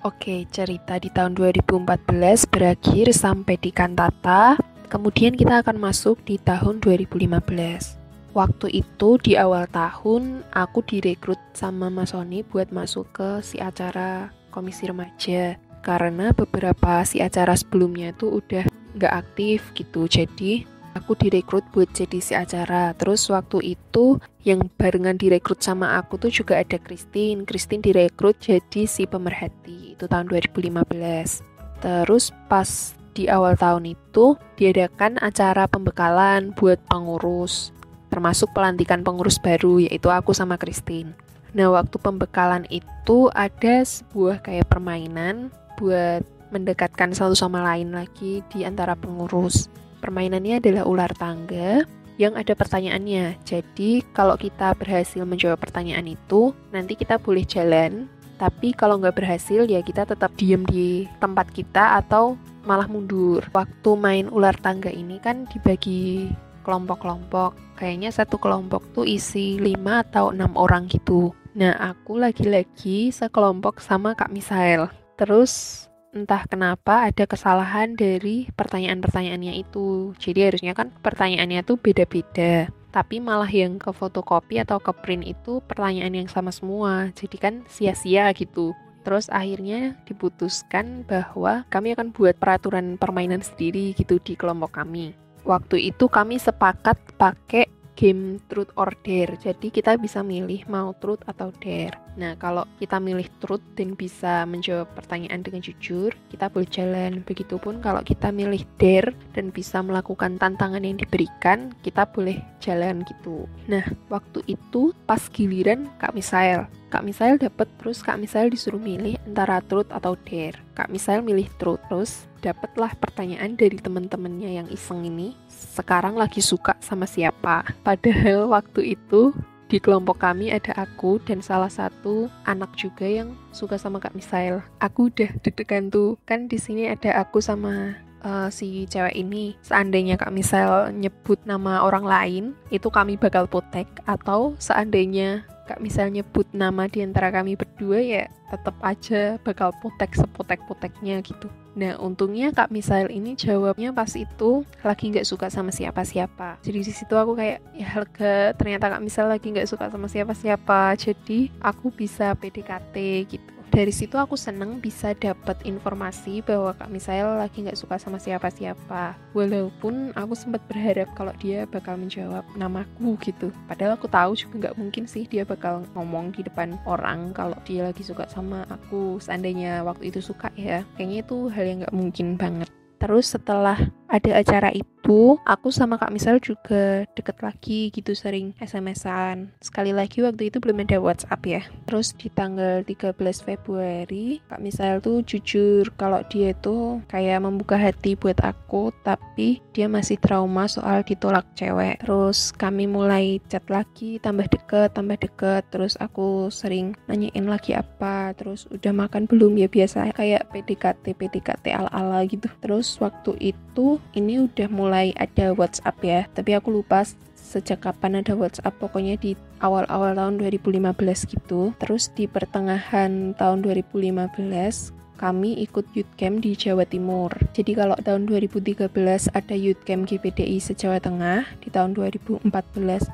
Oke, 0.01 0.49
cerita 0.49 0.97
di 0.97 1.13
tahun 1.13 1.37
2014 1.37 2.49
berakhir 2.49 3.13
sampai 3.13 3.53
di 3.61 3.69
kantata. 3.69 4.57
Kemudian 4.89 5.37
kita 5.37 5.61
akan 5.61 5.77
masuk 5.77 6.25
di 6.25 6.41
tahun 6.41 6.81
2015. 6.81 8.00
Waktu 8.31 8.83
itu 8.83 9.19
di 9.19 9.35
awal 9.35 9.67
tahun 9.67 10.47
aku 10.55 10.87
direkrut 10.87 11.39
sama 11.51 11.91
Mas 11.91 12.15
Sony 12.15 12.47
buat 12.47 12.71
masuk 12.71 13.11
ke 13.11 13.29
si 13.43 13.59
acara 13.59 14.31
komisi 14.55 14.87
remaja. 14.87 15.59
Karena 15.83 16.31
beberapa 16.31 17.03
si 17.03 17.19
acara 17.19 17.57
sebelumnya 17.59 18.15
itu 18.15 18.39
udah 18.39 18.71
nggak 18.95 19.13
aktif 19.13 19.75
gitu. 19.75 20.07
Jadi 20.07 20.63
aku 20.95 21.19
direkrut 21.19 21.67
buat 21.75 21.91
jadi 21.91 22.19
si 22.23 22.31
acara. 22.31 22.95
Terus 22.95 23.27
waktu 23.27 23.75
itu 23.75 24.15
yang 24.47 24.71
barengan 24.79 25.19
direkrut 25.19 25.59
sama 25.59 25.99
aku 25.99 26.15
tuh 26.15 26.31
juga 26.31 26.55
ada 26.55 26.79
Christine. 26.79 27.43
Christine 27.43 27.83
direkrut 27.83 28.39
jadi 28.39 28.87
si 28.87 29.03
pemerhati. 29.03 29.99
Itu 29.99 30.07
tahun 30.07 30.31
2015 30.31 31.51
terus 31.81 32.29
pas 32.47 32.93
di 33.11 33.27
awal 33.27 33.59
tahun 33.59 33.91
itu 33.91 34.39
diadakan 34.55 35.19
acara 35.19 35.67
pembekalan 35.67 36.55
buat 36.55 36.79
pengurus 36.87 37.75
termasuk 38.11 38.51
pelantikan 38.51 39.01
pengurus 39.01 39.39
baru 39.39 39.79
yaitu 39.79 40.11
aku 40.11 40.35
sama 40.35 40.59
Christine. 40.59 41.15
Nah, 41.51 41.71
waktu 41.71 41.95
pembekalan 41.99 42.67
itu 42.71 43.27
ada 43.31 43.83
sebuah 43.83 44.43
kayak 44.43 44.67
permainan 44.71 45.51
buat 45.79 46.23
mendekatkan 46.51 47.15
satu 47.15 47.35
sama 47.35 47.63
lain 47.63 47.95
lagi 47.95 48.43
di 48.51 48.67
antara 48.67 48.95
pengurus. 48.95 49.71
Permainannya 50.03 50.59
adalah 50.59 50.83
ular 50.87 51.11
tangga 51.15 51.83
yang 52.19 52.35
ada 52.35 52.55
pertanyaannya. 52.55 53.39
Jadi, 53.43 54.03
kalau 54.15 54.35
kita 54.39 54.75
berhasil 54.75 55.23
menjawab 55.23 55.59
pertanyaan 55.59 56.07
itu, 56.11 56.55
nanti 56.71 56.95
kita 56.95 57.19
boleh 57.19 57.43
jalan. 57.47 58.07
Tapi 58.39 58.73
kalau 58.73 58.97
nggak 58.97 59.15
berhasil, 59.15 59.67
ya 59.67 59.79
kita 59.83 60.07
tetap 60.07 60.33
diem 60.39 60.63
di 60.65 61.05
tempat 61.19 61.51
kita 61.51 61.99
atau 61.99 62.39
malah 62.65 62.87
mundur. 62.89 63.45
Waktu 63.53 63.91
main 63.97 64.25
ular 64.31 64.55
tangga 64.57 64.89
ini 64.89 65.17
kan 65.21 65.45
dibagi 65.49 66.29
kelompok-kelompok. 66.61 67.57
Kayaknya 67.75 68.09
satu 68.13 68.37
kelompok 68.37 68.85
tuh 68.93 69.05
isi 69.05 69.57
5 69.57 70.05
atau 70.07 70.29
6 70.29 70.53
orang 70.53 70.85
gitu. 70.87 71.33
Nah, 71.51 71.75
aku 71.75 72.15
lagi-lagi 72.15 73.11
sekelompok 73.11 73.83
sama 73.83 74.15
Kak 74.15 74.31
Misael. 74.31 74.87
Terus 75.19 75.85
entah 76.11 76.43
kenapa 76.47 77.07
ada 77.07 77.23
kesalahan 77.27 77.95
dari 77.95 78.47
pertanyaan-pertanyaannya 78.55 79.59
itu. 79.59 80.15
Jadi 80.15 80.39
harusnya 80.47 80.71
kan 80.71 80.95
pertanyaannya 81.03 81.63
tuh 81.67 81.75
beda-beda. 81.75 82.71
Tapi 82.91 83.23
malah 83.23 83.47
yang 83.47 83.79
ke 83.79 83.91
fotokopi 83.91 84.59
atau 84.59 84.79
ke 84.79 84.91
print 84.91 85.23
itu 85.23 85.63
pertanyaan 85.63 86.23
yang 86.23 86.29
sama 86.31 86.51
semua. 86.51 87.11
Jadi 87.15 87.35
kan 87.39 87.53
sia-sia 87.67 88.31
gitu. 88.35 88.75
Terus 89.01 89.31
akhirnya 89.33 89.97
diputuskan 90.05 91.07
bahwa 91.07 91.65
kami 91.73 91.97
akan 91.97 92.13
buat 92.13 92.37
peraturan 92.37 93.01
permainan 93.01 93.41
sendiri 93.41 93.97
gitu 93.97 94.21
di 94.21 94.37
kelompok 94.37 94.77
kami 94.77 95.17
waktu 95.43 95.93
itu 95.93 96.05
kami 96.07 96.37
sepakat 96.37 96.97
pakai 97.15 97.69
game 98.01 98.41
truth 98.49 98.73
or 98.79 98.89
dare. 99.05 99.37
Jadi 99.37 99.69
kita 99.69 99.93
bisa 100.01 100.25
milih 100.25 100.65
mau 100.65 100.95
truth 100.97 101.21
atau 101.29 101.53
dare. 101.61 101.93
Nah, 102.17 102.33
kalau 102.41 102.65
kita 102.81 102.97
milih 102.97 103.29
truth 103.37 103.61
dan 103.77 103.93
bisa 103.93 104.43
menjawab 104.49 104.89
pertanyaan 104.97 105.45
dengan 105.45 105.61
jujur, 105.61 106.09
kita 106.33 106.49
boleh 106.49 106.65
jalan. 106.73 107.21
Begitupun 107.21 107.77
kalau 107.83 108.01
kita 108.01 108.33
milih 108.33 108.65
dare 108.81 109.13
dan 109.37 109.53
bisa 109.53 109.85
melakukan 109.85 110.41
tantangan 110.41 110.81
yang 110.81 110.97
diberikan, 110.97 111.69
kita 111.85 112.09
boleh 112.09 112.41
jalan 112.57 113.05
gitu. 113.05 113.45
Nah, 113.69 113.85
waktu 114.09 114.41
itu 114.49 114.97
pas 115.05 115.21
giliran 115.29 115.85
Kak 116.01 116.17
Misael 116.17 116.65
Kak 116.91 117.07
Misael 117.07 117.39
dapat 117.39 117.71
terus 117.79 118.03
Kak 118.03 118.19
Misael 118.19 118.51
disuruh 118.51 118.75
milih 118.75 119.15
antara 119.23 119.63
truth 119.63 119.87
atau 119.95 120.19
dare. 120.27 120.59
Kak 120.75 120.91
Misael 120.91 121.23
milih 121.23 121.47
truth 121.55 121.79
terus 121.87 122.27
dapatlah 122.41 122.97
pertanyaan 122.97 123.53
dari 123.53 123.77
teman-temannya 123.77 124.59
yang 124.59 124.67
iseng 124.73 125.05
ini. 125.05 125.37
Sekarang 125.47 126.17
lagi 126.17 126.41
suka 126.41 126.75
sama 126.81 127.05
siapa? 127.05 127.63
Padahal 127.85 128.49
waktu 128.49 128.97
itu 128.97 129.31
di 129.71 129.79
kelompok 129.79 130.19
kami 130.19 130.51
ada 130.51 130.75
aku 130.75 131.23
dan 131.23 131.39
salah 131.39 131.71
satu 131.71 132.27
anak 132.43 132.75
juga 132.75 133.07
yang 133.07 133.31
suka 133.55 133.79
sama 133.79 134.03
Kak 134.03 134.11
Misael. 134.17 134.59
Aku 134.83 135.07
udah 135.07 135.31
deg-degan 135.39 135.87
tuh. 135.87 136.19
Kan 136.27 136.51
di 136.51 136.59
sini 136.59 136.91
ada 136.91 137.23
aku 137.23 137.39
sama 137.39 137.95
uh, 138.25 138.49
si 138.53 138.85
cewek 138.87 139.15
ini 139.15 139.57
seandainya 139.63 140.17
Kak 140.17 140.33
Misael 140.33 140.93
nyebut 140.93 141.41
nama 141.47 141.87
orang 141.87 142.05
lain 142.05 142.43
itu 142.69 142.87
kami 142.91 143.17
bakal 143.17 143.47
potek 143.49 143.87
atau 144.03 144.59
seandainya 144.61 145.45
Kak 145.67 145.79
misal 145.79 146.09
nyebut 146.11 146.47
nama 146.51 146.89
di 146.89 147.05
antara 147.05 147.29
kami 147.29 147.55
berdua 147.55 148.01
ya 148.01 148.25
tetap 148.51 148.75
aja 148.83 149.39
bakal 149.45 149.71
potek 149.79 150.11
sepotek-poteknya 150.17 151.23
gitu. 151.23 151.47
Nah 151.79 151.95
untungnya 152.03 152.51
Kak 152.51 152.67
Misael 152.73 153.07
ini 153.07 153.39
jawabnya 153.39 153.95
pas 153.95 154.11
itu 154.17 154.67
lagi 154.83 155.03
nggak 155.07 155.23
suka 155.23 155.47
sama 155.47 155.71
siapa-siapa. 155.71 156.59
Jadi 156.59 156.79
di 156.83 156.91
situ 156.91 157.13
aku 157.15 157.39
kayak 157.39 157.63
ya 157.71 157.87
harga 157.87 158.51
ternyata 158.59 158.91
Kak 158.91 159.03
Misael 159.03 159.31
lagi 159.31 159.47
nggak 159.53 159.69
suka 159.69 159.87
sama 159.87 160.11
siapa-siapa. 160.11 160.99
Jadi 160.99 161.47
aku 161.63 161.93
bisa 161.95 162.35
PDKT 162.35 162.95
gitu 163.31 163.60
dari 163.71 163.95
situ 163.95 164.19
aku 164.19 164.35
seneng 164.35 164.83
bisa 164.83 165.15
dapat 165.15 165.55
informasi 165.63 166.43
bahwa 166.43 166.75
Kak 166.75 166.91
Misael 166.91 167.39
lagi 167.39 167.63
nggak 167.63 167.79
suka 167.79 167.95
sama 167.95 168.19
siapa-siapa. 168.19 169.15
Walaupun 169.31 170.11
aku 170.11 170.35
sempat 170.35 170.59
berharap 170.67 171.07
kalau 171.15 171.31
dia 171.39 171.63
bakal 171.63 171.95
menjawab 171.95 172.43
namaku 172.59 173.15
gitu. 173.23 173.49
Padahal 173.71 173.95
aku 173.95 174.11
tahu 174.11 174.35
juga 174.35 174.67
nggak 174.67 174.77
mungkin 174.77 175.07
sih 175.07 175.23
dia 175.23 175.47
bakal 175.47 175.87
ngomong 175.95 176.35
di 176.35 176.43
depan 176.43 176.75
orang 176.83 177.31
kalau 177.31 177.55
dia 177.63 177.87
lagi 177.87 178.03
suka 178.03 178.27
sama 178.27 178.67
aku. 178.67 179.23
Seandainya 179.23 179.87
waktu 179.87 180.11
itu 180.11 180.19
suka 180.19 180.51
ya, 180.59 180.83
kayaknya 180.99 181.23
itu 181.23 181.47
hal 181.47 181.63
yang 181.63 181.77
nggak 181.87 181.95
mungkin 181.95 182.27
banget. 182.35 182.67
Terus 183.01 183.33
setelah 183.33 183.81
ada 184.05 184.31
acara 184.37 184.69
itu, 184.77 185.00
aku 185.43 185.73
sama 185.73 185.97
Kak 185.99 186.13
Misal 186.13 186.39
juga 186.39 187.03
deket 187.17 187.41
lagi 187.43 187.91
gitu 187.91 188.15
sering 188.15 188.55
SMS-an. 188.61 189.51
Sekali 189.59 189.91
lagi 189.91 190.23
waktu 190.23 190.47
itu 190.47 190.63
belum 190.63 190.87
ada 190.87 191.03
WhatsApp 191.03 191.41
ya. 191.43 191.61
Terus 191.89 192.15
di 192.15 192.31
tanggal 192.31 192.85
13 192.87 193.17
Februari, 193.43 194.39
Kak 194.47 194.61
Misal 194.61 195.03
tuh 195.03 195.25
jujur 195.25 195.91
kalau 195.99 196.23
dia 196.31 196.55
tuh 196.55 197.03
kayak 197.11 197.43
membuka 197.43 197.75
hati 197.75 198.15
buat 198.15 198.39
aku, 198.39 198.95
tapi 199.03 199.59
dia 199.75 199.91
masih 199.91 200.15
trauma 200.21 200.69
soal 200.71 201.03
ditolak 201.03 201.43
cewek. 201.57 201.99
Terus 202.05 202.53
kami 202.55 202.87
mulai 202.87 203.43
chat 203.51 203.65
lagi, 203.67 204.21
tambah 204.23 204.47
deket, 204.47 204.95
tambah 204.95 205.19
deket. 205.19 205.67
Terus 205.73 205.99
aku 205.99 206.47
sering 206.53 206.95
nanyain 207.11 207.49
lagi 207.49 207.75
apa, 207.75 208.31
terus 208.37 208.69
udah 208.71 208.95
makan 208.95 209.27
belum 209.27 209.59
ya 209.59 209.67
biasa 209.67 210.13
kayak 210.15 210.47
PDKT, 210.53 211.17
PDKT 211.17 211.65
ala-ala 211.75 212.23
gitu. 212.29 212.47
Terus 212.63 212.95
waktu 213.01 213.51
itu 213.51 213.99
ini 214.15 214.45
udah 214.45 214.69
mulai 214.69 214.90
ada 214.91 215.55
WhatsApp 215.55 215.97
ya. 216.03 216.19
Tapi 216.35 216.53
aku 216.59 216.75
lupa 216.75 217.07
sejak 217.33 217.83
kapan 217.87 218.19
ada 218.19 218.35
WhatsApp. 218.35 218.75
Pokoknya 218.77 219.15
di 219.15 219.39
awal-awal 219.63 220.15
tahun 220.15 220.35
2015 220.39 221.31
gitu. 221.31 221.71
Terus 221.79 222.11
di 222.11 222.27
pertengahan 222.27 223.33
tahun 223.39 223.63
2015 223.63 225.00
kami 225.21 225.61
ikut 225.61 225.85
youth 225.93 226.09
camp 226.17 226.41
di 226.41 226.57
Jawa 226.57 226.89
Timur. 226.89 227.29
Jadi 227.53 227.77
kalau 227.77 227.93
tahun 228.01 228.25
2013 228.25 228.89
ada 229.37 229.55
youth 229.55 229.85
camp 229.85 230.09
GPDI 230.09 230.57
se-Jawa 230.57 230.97
Tengah, 230.97 231.45
di 231.61 231.69
tahun 231.69 231.93
2014 231.93 232.49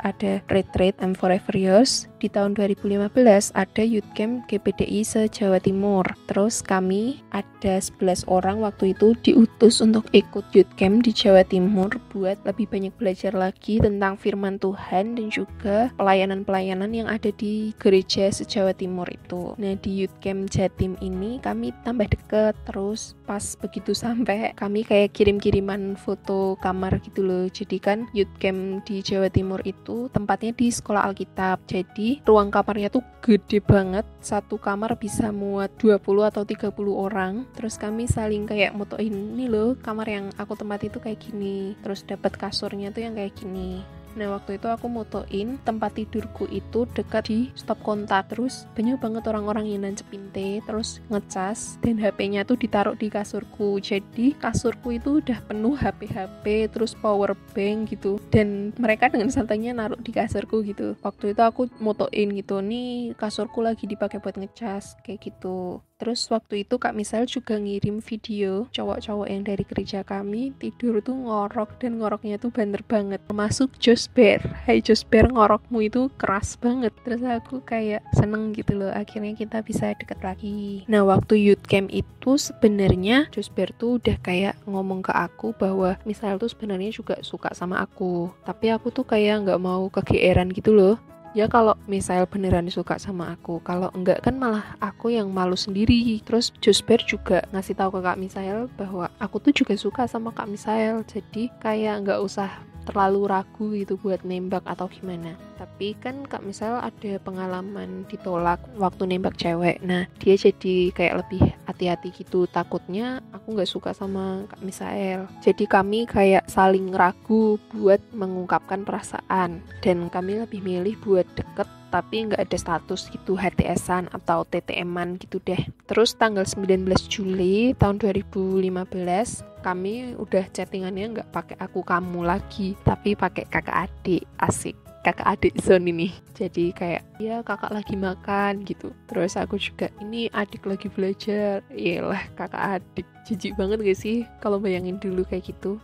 ada 0.08 0.40
retreat 0.48 0.96
and 1.04 1.20
forever 1.20 1.52
yours, 1.52 2.08
di 2.24 2.32
tahun 2.32 2.56
2015 2.56 3.52
ada 3.54 3.84
youth 3.84 4.08
camp 4.16 4.48
GPDI 4.48 5.04
se-Jawa 5.04 5.60
Timur. 5.60 6.08
Terus 6.32 6.64
kami 6.64 7.20
ada 7.36 7.84
11 7.84 8.24
orang 8.32 8.64
waktu 8.64 8.96
itu 8.96 9.14
diutus 9.20 9.84
untuk 9.84 10.08
ikut 10.16 10.48
youth 10.56 10.72
camp 10.80 11.04
di 11.04 11.12
Jawa 11.12 11.44
Timur 11.44 11.92
buat 12.16 12.40
lebih 12.48 12.72
banyak 12.72 12.96
belajar 12.96 13.36
lagi 13.36 13.84
tentang 13.84 14.16
firman 14.16 14.58
Tuhan 14.58 15.20
dan 15.20 15.28
juga 15.28 15.92
pelayanan-pelayanan 16.00 16.90
yang 16.96 17.12
ada 17.12 17.30
di 17.36 17.76
gereja 17.76 18.32
se-Jawa 18.32 18.72
Timur 18.72 19.06
itu. 19.12 19.58
Nah, 19.60 19.76
di 19.78 20.06
youth 20.06 20.16
camp 20.24 20.48
Jatim 20.48 20.96
ini 21.04 21.42
kami 21.42 21.74
tambah 21.98 22.14
deket 22.14 22.54
terus 22.70 23.18
pas 23.26 23.42
begitu 23.58 23.98
sampai 23.98 24.54
kami 24.54 24.86
kayak 24.86 25.18
kirim-kiriman 25.18 25.98
foto 25.98 26.54
kamar 26.62 27.02
gitu 27.02 27.26
loh. 27.26 27.50
Jadi 27.50 27.82
kan 27.82 28.06
youth 28.14 28.30
camp 28.38 28.86
di 28.86 29.02
Jawa 29.02 29.34
Timur 29.34 29.66
itu 29.66 30.06
tempatnya 30.14 30.54
di 30.54 30.70
sekolah 30.70 31.10
Alkitab. 31.10 31.66
Jadi 31.66 32.22
ruang 32.22 32.54
kamarnya 32.54 32.94
tuh 32.94 33.02
gede 33.26 33.66
banget. 33.66 34.06
Satu 34.22 34.62
kamar 34.62 34.94
bisa 35.02 35.34
muat 35.34 35.74
20 35.82 35.98
atau 36.30 36.46
30 36.46 36.70
orang. 36.94 37.50
Terus 37.58 37.82
kami 37.82 38.06
saling 38.06 38.46
kayak 38.46 38.78
motoin 38.78 39.34
ini 39.34 39.50
loh 39.50 39.74
kamar 39.82 40.06
yang 40.06 40.30
aku 40.38 40.54
tempat 40.54 40.86
itu 40.86 41.02
kayak 41.02 41.18
gini. 41.18 41.74
Terus 41.82 42.06
dapat 42.06 42.38
kasurnya 42.38 42.94
tuh 42.94 43.10
yang 43.10 43.18
kayak 43.18 43.34
gini 43.34 43.97
Nah 44.18 44.34
waktu 44.34 44.58
itu 44.58 44.66
aku 44.66 44.90
motoin 44.90 45.62
tempat 45.62 45.94
tidurku 45.94 46.50
itu 46.50 46.90
dekat 46.98 47.30
di 47.30 47.40
stop 47.54 47.78
kontak. 47.86 48.34
Terus 48.34 48.66
banyak 48.74 48.98
banget 48.98 49.24
orang-orang 49.30 49.70
yang 49.70 49.86
nancepin 49.86 50.34
teh 50.34 50.60
terus 50.66 51.00
ngecas 51.14 51.78
dan 51.86 52.02
HP-nya 52.02 52.42
tuh 52.44 52.58
ditaruh 52.58 52.98
di 52.98 53.14
kasurku. 53.14 53.78
Jadi 53.78 54.34
kasurku 54.42 54.98
itu 54.98 55.22
udah 55.22 55.38
penuh 55.46 55.78
HP-HP 55.78 56.74
terus 56.74 56.98
power 56.98 57.38
bank 57.54 57.94
gitu. 57.94 58.18
Dan 58.34 58.74
mereka 58.82 59.14
dengan 59.14 59.30
santainya 59.30 59.78
naruh 59.78 60.02
di 60.02 60.10
kasurku 60.10 60.66
gitu. 60.66 60.98
Waktu 61.06 61.38
itu 61.38 61.42
aku 61.46 61.70
motoin 61.78 62.34
gitu 62.34 62.60
nih 62.60 63.14
kasurku 63.14 63.62
lagi 63.62 63.86
dipakai 63.86 64.18
buat 64.18 64.34
ngecas 64.34 64.98
kayak 65.06 65.22
gitu 65.22 65.86
Terus 65.98 66.30
waktu 66.30 66.62
itu 66.62 66.78
Kak 66.78 66.94
Misal 66.94 67.26
juga 67.26 67.58
ngirim 67.58 68.06
video 68.06 68.70
cowok-cowok 68.70 69.28
yang 69.34 69.42
dari 69.42 69.66
gereja 69.66 70.06
kami 70.06 70.54
tidur 70.62 71.02
tuh 71.02 71.18
ngorok 71.18 71.82
dan 71.82 71.98
ngoroknya 71.98 72.38
tuh 72.38 72.54
banter 72.54 72.86
banget. 72.86 73.18
Termasuk 73.26 73.74
Josper. 73.82 74.38
Hai 74.70 74.86
Josper 74.86 75.26
ngorokmu 75.34 75.82
itu 75.90 76.14
keras 76.22 76.54
banget. 76.62 76.94
Terus 77.02 77.26
aku 77.26 77.66
kayak 77.66 78.06
seneng 78.14 78.54
gitu 78.54 78.78
loh. 78.78 78.94
Akhirnya 78.94 79.34
kita 79.34 79.66
bisa 79.66 79.98
deket 79.98 80.22
lagi. 80.22 80.86
Nah 80.86 81.02
waktu 81.02 81.42
youth 81.42 81.66
camp 81.66 81.90
itu 81.90 82.38
sebenarnya 82.38 83.34
Josper 83.34 83.74
tuh 83.74 83.98
udah 83.98 84.22
kayak 84.22 84.54
ngomong 84.70 85.02
ke 85.02 85.10
aku 85.10 85.58
bahwa 85.58 85.98
misal 86.06 86.38
tuh 86.38 86.54
sebenarnya 86.54 86.94
juga 86.94 87.18
suka 87.26 87.58
sama 87.58 87.82
aku. 87.82 88.30
Tapi 88.46 88.70
aku 88.70 88.94
tuh 88.94 89.10
kayak 89.10 89.50
nggak 89.50 89.62
mau 89.62 89.90
kegeeran 89.90 90.54
gitu 90.54 90.78
loh 90.78 91.02
ya 91.38 91.46
kalau 91.46 91.78
misal 91.86 92.26
beneran 92.26 92.66
suka 92.74 92.98
sama 92.98 93.38
aku 93.38 93.62
kalau 93.62 93.94
enggak 93.94 94.26
kan 94.26 94.42
malah 94.42 94.74
aku 94.82 95.14
yang 95.14 95.30
malu 95.30 95.54
sendiri. 95.54 96.18
Terus 96.26 96.50
Josper 96.58 96.98
juga 97.06 97.46
ngasih 97.54 97.78
tahu 97.78 97.94
ke 97.94 98.00
Kak 98.02 98.18
Misael 98.18 98.66
bahwa 98.74 99.14
aku 99.22 99.38
tuh 99.38 99.54
juga 99.54 99.78
suka 99.78 100.10
sama 100.10 100.34
Kak 100.34 100.50
Misael. 100.50 101.06
Jadi 101.06 101.54
kayak 101.62 102.10
nggak 102.10 102.20
usah 102.26 102.50
terlalu 102.88 103.22
ragu 103.28 103.76
gitu 103.76 104.00
buat 104.00 104.24
nembak 104.24 104.64
atau 104.64 104.88
gimana. 104.88 105.36
Tapi 105.60 105.98
kan 106.00 106.24
kak 106.24 106.46
misal 106.46 106.80
ada 106.80 107.20
pengalaman 107.22 108.08
ditolak 108.08 108.64
waktu 108.80 109.04
nembak 109.10 109.36
cewek. 109.36 109.84
Nah 109.84 110.08
dia 110.18 110.40
jadi 110.40 110.96
kayak 110.96 111.28
lebih 111.28 111.44
hati-hati 111.68 112.16
gitu. 112.16 112.48
Takutnya 112.48 113.20
aku 113.36 113.54
nggak 113.54 113.70
suka 113.70 113.92
sama 113.92 114.48
kak 114.48 114.64
Misael 114.64 115.28
jadi 115.42 115.64
kami 115.64 116.08
kayak 116.10 116.48
saling 116.50 116.94
ragu 116.94 117.56
buat 117.74 118.02
mengungkapkan 118.14 118.86
perasaan. 118.86 119.62
Dan 119.84 120.12
kami 120.12 120.44
lebih 120.44 120.62
milih 120.64 120.96
buat 121.02 121.28
deket 121.36 121.77
tapi 121.90 122.28
nggak 122.28 122.44
ada 122.44 122.58
status 122.58 123.08
gitu 123.12 123.40
HTSan 123.40 124.12
atau 124.12 124.44
TTM-an 124.44 125.20
gitu 125.20 125.40
deh. 125.44 125.60
Terus 125.88 126.16
tanggal 126.16 126.44
19 126.44 126.84
Juli 127.08 127.72
tahun 127.76 128.00
2015 128.02 129.58
kami 129.64 130.16
udah 130.16 130.46
chattingannya 130.52 131.06
nggak 131.20 131.30
pakai 131.34 131.58
aku 131.60 131.84
kamu 131.84 132.24
lagi, 132.24 132.78
tapi 132.88 133.16
pakai 133.18 133.48
kakak 133.48 133.90
adik. 133.90 134.24
Asik. 134.40 134.76
Kakak 135.04 135.40
adik 135.40 135.54
zone 135.64 135.88
ini. 135.88 136.10
Jadi 136.36 136.76
kayak 136.76 137.04
ya 137.16 137.40
kakak 137.40 137.72
lagi 137.72 137.96
makan 137.96 138.68
gitu. 138.68 138.92
Terus 139.08 139.40
aku 139.40 139.56
juga 139.56 139.88
ini 140.04 140.28
adik 140.36 140.68
lagi 140.68 140.92
belajar. 140.92 141.64
Iyalah 141.72 142.28
kakak 142.36 142.84
adik. 142.84 143.08
Jijik 143.24 143.56
banget 143.56 143.84
gak 143.84 144.00
sih 144.00 144.28
kalau 144.44 144.60
bayangin 144.60 145.00
dulu 145.00 145.24
kayak 145.28 145.52
gitu 145.52 145.80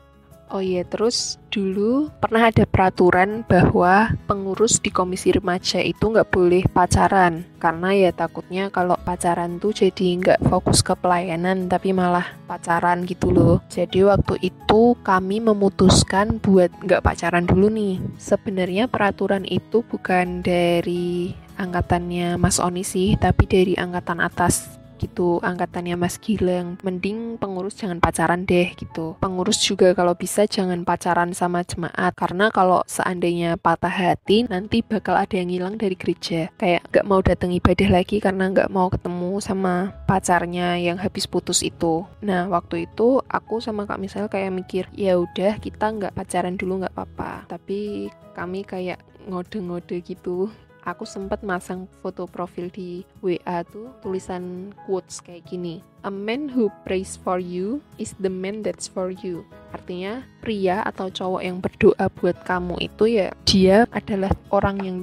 Oh 0.51 0.62
iya, 0.62 0.85
terus 0.85 1.41
dulu 1.50 2.13
pernah 2.21 2.50
ada 2.50 2.65
peraturan 2.67 3.41
bahwa 3.45 4.13
pengurus 4.29 4.77
di 4.77 4.93
komisi 4.93 5.33
remaja 5.33 5.81
itu 5.81 6.13
nggak 6.13 6.29
boleh 6.29 6.65
pacaran 6.69 7.45
karena 7.57 7.89
ya 7.95 8.12
takutnya 8.13 8.69
kalau 8.69 8.93
pacaran 9.01 9.57
tuh 9.57 9.73
jadi 9.73 10.19
nggak 10.19 10.39
fokus 10.45 10.85
ke 10.85 10.93
pelayanan 10.93 11.65
tapi 11.71 11.89
malah 11.95 12.38
pacaran 12.45 13.07
gitu 13.07 13.33
loh. 13.33 13.65
Jadi 13.71 14.05
waktu 14.05 14.53
itu 14.53 14.93
kami 15.01 15.41
memutuskan 15.41 16.38
buat 16.38 16.69
nggak 16.85 17.01
pacaran 17.01 17.50
dulu 17.50 17.73
nih. 17.73 17.97
Sebenarnya 18.21 18.85
peraturan 18.85 19.50
itu 19.50 19.81
bukan 19.81 20.45
dari 20.45 21.33
angkatannya 21.57 22.38
Mas 22.38 22.57
Oni 22.62 22.85
sih, 22.85 23.17
tapi 23.17 23.45
dari 23.45 23.73
angkatan 23.77 24.21
atas 24.21 24.83
gitu 25.03 25.43
angkatannya 25.43 26.00
Mas 26.00 26.15
Gilang 26.15 26.79
mending 26.79 27.36
pengurus 27.36 27.75
jangan 27.75 28.00
pacaran 28.00 28.48
deh 28.48 28.72
gitu. 28.79 29.19
Pengurus 29.19 29.60
juga 29.60 29.91
kalau 29.91 30.15
bisa 30.15 30.48
jangan 30.48 30.88
pacaran 30.88 31.36
sama 31.36 31.67
jemaat 31.67 32.15
karena 32.15 32.48
kalau 32.55 32.81
seandainya 32.88 33.60
patah 33.60 33.91
hati 33.91 34.48
nanti 34.48 34.79
bakal 34.79 35.19
ada 35.19 35.36
yang 35.36 35.51
hilang 35.51 35.75
dari 35.75 36.00
gereja. 36.00 36.48
Kayak 36.55 36.88
gak 36.95 37.03
mau 37.03 37.19
datang 37.19 37.51
ibadah 37.51 37.89
lagi 37.91 38.24
karena 38.24 38.48
gak 38.48 38.72
mau 38.72 38.88
ketemu 38.88 39.43
sama 39.43 39.91
pacarnya 40.07 40.79
yang 40.79 40.95
habis 40.95 41.27
putus 41.27 41.60
itu. 41.60 42.07
Nah 42.24 42.48
waktu 42.48 42.88
itu 42.88 43.19
aku 43.27 43.60
sama 43.60 43.83
Kak 43.83 44.00
Misal 44.00 44.31
kayak 44.31 44.55
mikir 44.55 44.83
ya 44.95 45.19
udah 45.19 45.60
kita 45.60 45.91
nggak 45.91 46.15
pacaran 46.15 46.55
dulu 46.55 46.86
nggak 46.86 46.95
apa-apa. 46.95 47.50
Tapi 47.51 48.07
kami 48.31 48.63
kayak 48.63 49.01
ngode-ngode 49.27 50.03
gitu 50.03 50.51
aku 50.84 51.08
sempat 51.08 51.42
masang 51.42 51.88
foto 52.04 52.28
profil 52.28 52.68
di 52.68 53.08
WA 53.24 53.63
tuh 53.63 53.92
tulisan 54.04 54.75
quotes 54.86 55.24
kayak 55.24 55.48
gini. 55.48 55.80
A 56.04 56.12
man 56.12 56.52
who 56.52 56.67
prays 56.84 57.15
for 57.15 57.39
you 57.39 57.80
is 57.96 58.12
the 58.19 58.32
man 58.32 58.62
that's 58.62 58.91
for 58.91 59.10
you. 59.10 59.48
Artinya 59.72 60.28
pria 60.43 60.84
atau 60.84 61.08
cowok 61.08 61.41
yang 61.41 61.58
berdoa 61.63 62.06
buat 62.19 62.38
kamu 62.43 62.76
itu 62.84 63.04
ya 63.08 63.32
dia 63.48 63.88
adalah 63.96 64.30
orang 64.52 64.78
yang 64.84 64.98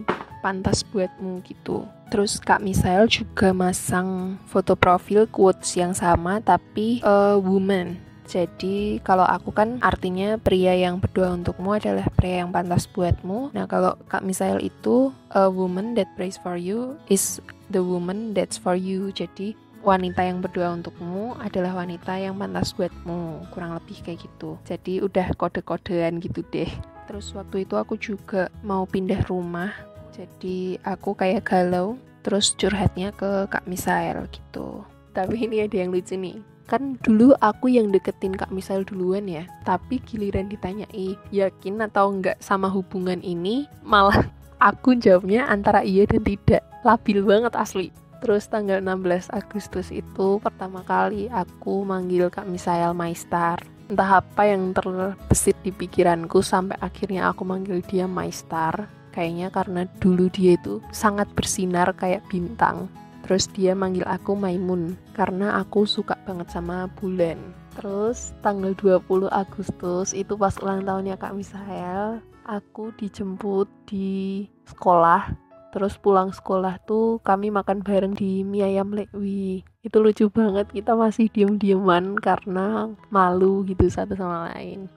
pantas 0.44 0.84
buatmu 0.84 1.40
gitu. 1.48 1.88
Terus 2.10 2.42
Kak 2.42 2.60
Misael 2.60 3.06
juga 3.06 3.54
masang 3.54 4.36
foto 4.50 4.74
profil 4.74 5.30
quotes 5.30 5.78
yang 5.78 5.94
sama 5.96 6.42
tapi 6.42 7.00
a 7.06 7.38
woman 7.38 8.09
jadi 8.30 9.02
kalau 9.02 9.26
aku 9.26 9.50
kan 9.50 9.82
artinya 9.82 10.38
pria 10.38 10.70
yang 10.78 11.02
berdoa 11.02 11.34
untukmu 11.34 11.74
adalah 11.74 12.06
pria 12.14 12.46
yang 12.46 12.54
pantas 12.54 12.86
buatmu. 12.86 13.50
Nah 13.50 13.66
kalau 13.66 13.98
Kak 14.06 14.22
Misael 14.22 14.62
itu 14.62 15.10
a 15.34 15.50
woman 15.50 15.98
that 15.98 16.06
prays 16.14 16.38
for 16.38 16.54
you 16.54 16.94
is 17.10 17.42
the 17.74 17.82
woman 17.82 18.30
that's 18.30 18.54
for 18.54 18.78
you. 18.78 19.10
Jadi 19.10 19.58
wanita 19.82 20.22
yang 20.22 20.38
berdoa 20.38 20.78
untukmu 20.78 21.34
adalah 21.42 21.82
wanita 21.82 22.22
yang 22.22 22.38
pantas 22.38 22.70
buatmu. 22.70 23.50
Kurang 23.50 23.74
lebih 23.74 23.98
kayak 24.06 24.22
gitu. 24.22 24.54
Jadi 24.62 25.02
udah 25.02 25.34
kode-kodean 25.34 26.22
gitu 26.22 26.46
deh. 26.54 26.70
Terus 27.10 27.34
waktu 27.34 27.66
itu 27.66 27.74
aku 27.74 27.98
juga 27.98 28.46
mau 28.62 28.86
pindah 28.86 29.26
rumah. 29.26 29.74
Jadi 30.14 30.78
aku 30.86 31.18
kayak 31.18 31.50
galau. 31.50 31.98
Terus 32.22 32.54
curhatnya 32.54 33.10
ke 33.10 33.50
Kak 33.50 33.66
Misael 33.66 34.30
gitu. 34.30 34.86
Tapi 35.10 35.50
ini 35.50 35.66
ada 35.66 35.74
yang 35.74 35.90
lucu 35.90 36.14
nih 36.14 36.38
kan 36.70 36.94
dulu 37.02 37.34
aku 37.42 37.66
yang 37.66 37.90
deketin 37.90 38.38
Kak 38.38 38.54
Misal 38.54 38.86
duluan 38.86 39.26
ya 39.26 39.50
tapi 39.66 39.98
giliran 40.06 40.46
ditanyai 40.46 41.18
yakin 41.34 41.82
atau 41.82 42.14
enggak 42.14 42.38
sama 42.38 42.70
hubungan 42.70 43.18
ini 43.26 43.66
malah 43.82 44.30
aku 44.62 44.94
jawabnya 44.94 45.50
antara 45.50 45.82
iya 45.82 46.06
dan 46.06 46.22
tidak 46.22 46.62
labil 46.86 47.26
banget 47.26 47.58
asli 47.58 47.90
Terus 48.20 48.52
tanggal 48.52 48.84
16 48.84 49.32
Agustus 49.32 49.88
itu 49.88 50.36
pertama 50.44 50.84
kali 50.84 51.32
aku 51.32 51.88
manggil 51.88 52.28
Kak 52.28 52.44
Misael 52.44 52.92
Maistar. 52.92 53.64
Entah 53.88 54.20
apa 54.20 54.44
yang 54.46 54.76
terbesit 54.76 55.56
di 55.64 55.72
pikiranku 55.72 56.44
sampai 56.44 56.76
akhirnya 56.84 57.32
aku 57.32 57.48
manggil 57.48 57.80
dia 57.80 58.04
Maistar. 58.04 58.92
Kayaknya 59.10 59.48
karena 59.50 59.82
dulu 59.98 60.28
dia 60.30 60.54
itu 60.54 60.84
sangat 60.92 61.26
bersinar 61.32 61.96
kayak 61.96 62.22
bintang 62.30 62.86
terus 63.30 63.46
dia 63.54 63.78
manggil 63.78 64.02
aku 64.10 64.34
Maimun 64.34 64.98
karena 65.14 65.62
aku 65.62 65.86
suka 65.86 66.18
banget 66.26 66.50
sama 66.50 66.90
bulan. 66.98 67.38
Terus 67.78 68.34
tanggal 68.42 68.74
20 68.74 69.30
Agustus 69.30 70.10
itu 70.10 70.34
pas 70.34 70.58
ulang 70.58 70.82
tahunnya 70.82 71.14
Kak 71.14 71.38
Misael 71.38 72.18
aku 72.42 72.90
dijemput 72.98 73.70
di 73.86 74.50
sekolah. 74.66 75.30
Terus 75.70 75.94
pulang 76.02 76.34
sekolah 76.34 76.82
tuh 76.82 77.22
kami 77.22 77.54
makan 77.54 77.86
bareng 77.86 78.18
di 78.18 78.42
mie 78.42 78.66
ayam 78.66 78.90
lekwi 78.90 79.62
itu 79.86 79.96
lucu 80.02 80.26
banget 80.26 80.66
kita 80.74 80.98
masih 80.98 81.30
diem-dieman 81.30 82.18
karena 82.18 82.90
malu 83.14 83.62
gitu 83.62 83.86
satu 83.86 84.18
sama 84.18 84.50
lain. 84.50 84.90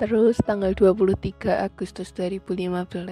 Terus 0.00 0.40
tanggal 0.48 0.72
23 0.72 1.44
Agustus 1.60 2.08
2015 2.16 3.04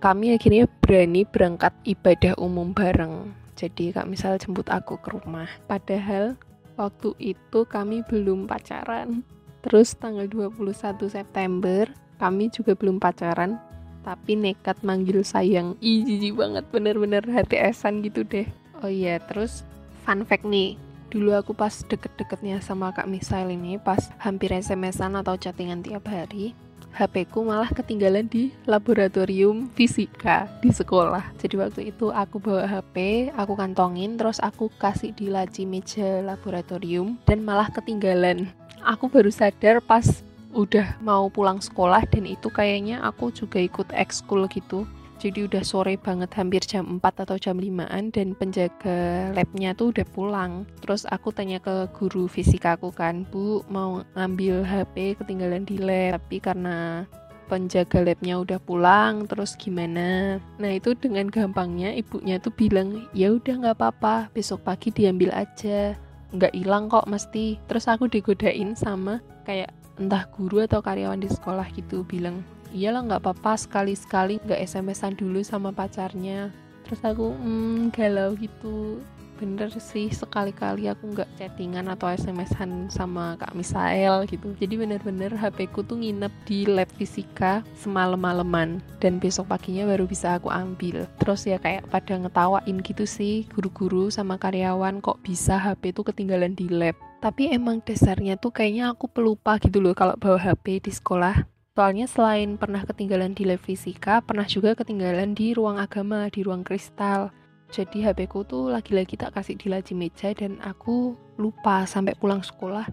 kami 0.00 0.32
akhirnya 0.32 0.64
berani 0.80 1.28
berangkat 1.28 1.76
ibadah 1.84 2.32
umum 2.40 2.72
bareng 2.72 3.41
jadi 3.52 3.92
kak 3.92 4.08
misal 4.08 4.36
jemput 4.40 4.68
aku 4.72 4.96
ke 4.98 5.12
rumah. 5.12 5.48
Padahal 5.68 6.36
waktu 6.80 7.12
itu 7.20 7.64
kami 7.68 8.00
belum 8.06 8.48
pacaran. 8.48 9.22
Terus 9.62 9.94
tanggal 9.94 10.26
21 10.26 10.74
September 11.06 11.86
kami 12.18 12.50
juga 12.50 12.72
belum 12.74 12.98
pacaran. 12.98 13.60
Tapi 14.02 14.34
nekat 14.34 14.82
manggil 14.82 15.22
sayang. 15.22 15.78
Ih 15.78 16.02
jijik 16.02 16.34
banget. 16.34 16.66
Bener-bener 16.74 17.22
hati 17.30 17.54
esan 17.60 18.02
gitu 18.02 18.26
deh. 18.26 18.50
Oh 18.82 18.90
iya 18.90 19.22
terus 19.22 19.62
fun 20.02 20.26
fact 20.26 20.42
nih. 20.42 20.74
Dulu 21.12 21.36
aku 21.36 21.52
pas 21.52 21.84
deket-deketnya 21.86 22.64
sama 22.64 22.88
Kak 22.90 23.04
Misael 23.04 23.52
ini 23.52 23.76
pas 23.76 24.00
hampir 24.16 24.48
SMS-an 24.48 25.20
atau 25.20 25.36
chattingan 25.36 25.84
tiap 25.84 26.08
hari 26.08 26.56
HP 26.92 27.32
ku 27.32 27.40
malah 27.40 27.72
ketinggalan 27.72 28.28
di 28.28 28.52
laboratorium 28.68 29.72
fisika 29.72 30.44
di 30.60 30.68
sekolah. 30.68 31.32
Jadi 31.40 31.54
waktu 31.56 31.80
itu 31.88 32.12
aku 32.12 32.36
bawa 32.36 32.68
HP, 32.68 33.28
aku 33.32 33.56
kantongin, 33.56 34.20
terus 34.20 34.36
aku 34.44 34.68
kasih 34.76 35.16
di 35.16 35.32
laci 35.32 35.64
meja 35.64 36.20
laboratorium 36.20 37.16
dan 37.24 37.40
malah 37.40 37.72
ketinggalan. 37.72 38.52
Aku 38.84 39.08
baru 39.08 39.32
sadar 39.32 39.80
pas 39.80 40.22
udah 40.52 41.00
mau 41.00 41.32
pulang 41.32 41.64
sekolah 41.64 42.04
dan 42.12 42.28
itu 42.28 42.52
kayaknya 42.52 43.00
aku 43.00 43.32
juga 43.32 43.56
ikut 43.56 43.88
ekskul 43.96 44.44
gitu 44.52 44.84
jadi 45.22 45.46
udah 45.46 45.62
sore 45.62 45.94
banget 45.94 46.34
hampir 46.34 46.58
jam 46.66 46.98
4 46.98 47.22
atau 47.22 47.38
jam 47.38 47.54
5an 47.54 48.10
dan 48.10 48.34
penjaga 48.34 49.30
labnya 49.30 49.70
tuh 49.70 49.94
udah 49.94 50.02
pulang. 50.10 50.66
Terus 50.82 51.06
aku 51.06 51.30
tanya 51.30 51.62
ke 51.62 51.86
guru 51.94 52.26
fisika 52.26 52.74
aku 52.74 52.90
kan 52.90 53.22
bu 53.30 53.62
mau 53.70 54.02
ngambil 54.18 54.66
HP 54.66 55.22
ketinggalan 55.22 55.62
di 55.62 55.78
lab 55.78 56.18
tapi 56.18 56.42
karena 56.42 57.06
penjaga 57.46 58.02
labnya 58.02 58.42
udah 58.42 58.58
pulang 58.58 59.30
terus 59.30 59.54
gimana? 59.54 60.42
Nah 60.58 60.72
itu 60.74 60.98
dengan 60.98 61.30
gampangnya 61.30 61.94
ibunya 61.94 62.42
tuh 62.42 62.50
bilang 62.50 63.06
ya 63.14 63.30
udah 63.30 63.54
nggak 63.62 63.78
apa-apa 63.78 64.34
besok 64.34 64.66
pagi 64.66 64.90
diambil 64.90 65.30
aja. 65.30 65.94
Nggak 66.34 66.50
hilang 66.58 66.90
kok 66.90 67.06
mesti. 67.06 67.62
Terus 67.70 67.86
aku 67.86 68.10
digodain 68.10 68.74
sama 68.74 69.22
kayak 69.46 69.70
entah 70.02 70.26
guru 70.34 70.66
atau 70.66 70.82
karyawan 70.82 71.22
di 71.22 71.30
sekolah 71.30 71.68
gitu 71.78 72.02
bilang 72.08 72.42
iyalah 72.72 73.04
nggak 73.04 73.22
apa-apa 73.22 73.60
sekali-sekali 73.60 74.40
nggak 74.42 74.60
SMS-an 74.64 75.14
dulu 75.14 75.44
sama 75.44 75.70
pacarnya. 75.70 76.48
Terus 76.88 77.00
aku 77.04 77.32
hmm, 77.32 77.92
galau 77.94 78.34
gitu. 78.36 78.98
Bener 79.42 79.74
sih 79.74 80.06
sekali-kali 80.06 80.86
aku 80.86 81.18
nggak 81.18 81.26
chattingan 81.34 81.90
atau 81.90 82.06
SMS-an 82.14 82.86
sama 82.94 83.34
Kak 83.42 83.58
Misael 83.58 84.22
gitu. 84.30 84.54
Jadi 84.54 84.78
bener-bener 84.78 85.34
HP 85.34 85.66
ku 85.74 85.82
tuh 85.82 85.98
nginep 85.98 86.30
di 86.46 86.62
lab 86.62 86.86
fisika 86.94 87.66
semalam-maleman 87.74 88.78
dan 89.02 89.18
besok 89.18 89.50
paginya 89.50 89.82
baru 89.90 90.06
bisa 90.06 90.38
aku 90.38 90.46
ambil. 90.46 91.10
Terus 91.18 91.42
ya 91.42 91.58
kayak 91.58 91.90
pada 91.90 92.22
ngetawain 92.22 92.76
gitu 92.86 93.02
sih 93.02 93.50
guru-guru 93.50 94.14
sama 94.14 94.38
karyawan 94.38 95.02
kok 95.02 95.18
bisa 95.26 95.58
HP 95.58 95.90
tuh 95.90 96.06
ketinggalan 96.06 96.54
di 96.54 96.70
lab? 96.70 96.94
Tapi 97.18 97.50
emang 97.50 97.82
dasarnya 97.82 98.38
tuh 98.38 98.54
kayaknya 98.54 98.94
aku 98.94 99.10
pelupa 99.10 99.58
gitu 99.58 99.82
loh 99.82 99.94
kalau 99.94 100.14
bawa 100.18 100.38
HP 100.38 100.86
di 100.86 100.90
sekolah 100.94 101.51
Soalnya 101.72 102.04
selain 102.04 102.60
pernah 102.60 102.84
ketinggalan 102.84 103.32
di 103.32 103.48
lab 103.48 103.64
fisika, 103.64 104.20
pernah 104.20 104.44
juga 104.44 104.76
ketinggalan 104.76 105.32
di 105.32 105.56
ruang 105.56 105.80
agama, 105.80 106.28
di 106.28 106.44
ruang 106.44 106.60
kristal. 106.60 107.32
Jadi 107.72 108.04
HP 108.04 108.28
ku 108.28 108.44
tuh 108.44 108.68
lagi-lagi 108.68 109.16
tak 109.16 109.32
kasih 109.32 109.56
di 109.56 109.72
laci 109.72 109.96
meja 109.96 110.36
dan 110.36 110.60
aku 110.60 111.16
lupa 111.40 111.88
sampai 111.88 112.12
pulang 112.20 112.44
sekolah. 112.44 112.84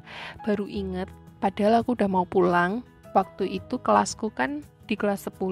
Baru 0.47 0.63
inget 0.71 1.11
padahal 1.43 1.83
aku 1.83 1.91
udah 1.99 2.07
mau 2.07 2.23
pulang. 2.23 2.79
Waktu 3.11 3.59
itu 3.59 3.83
kelasku 3.83 4.31
kan 4.31 4.63
di 4.87 4.95
kelas 4.95 5.27
10 5.27 5.43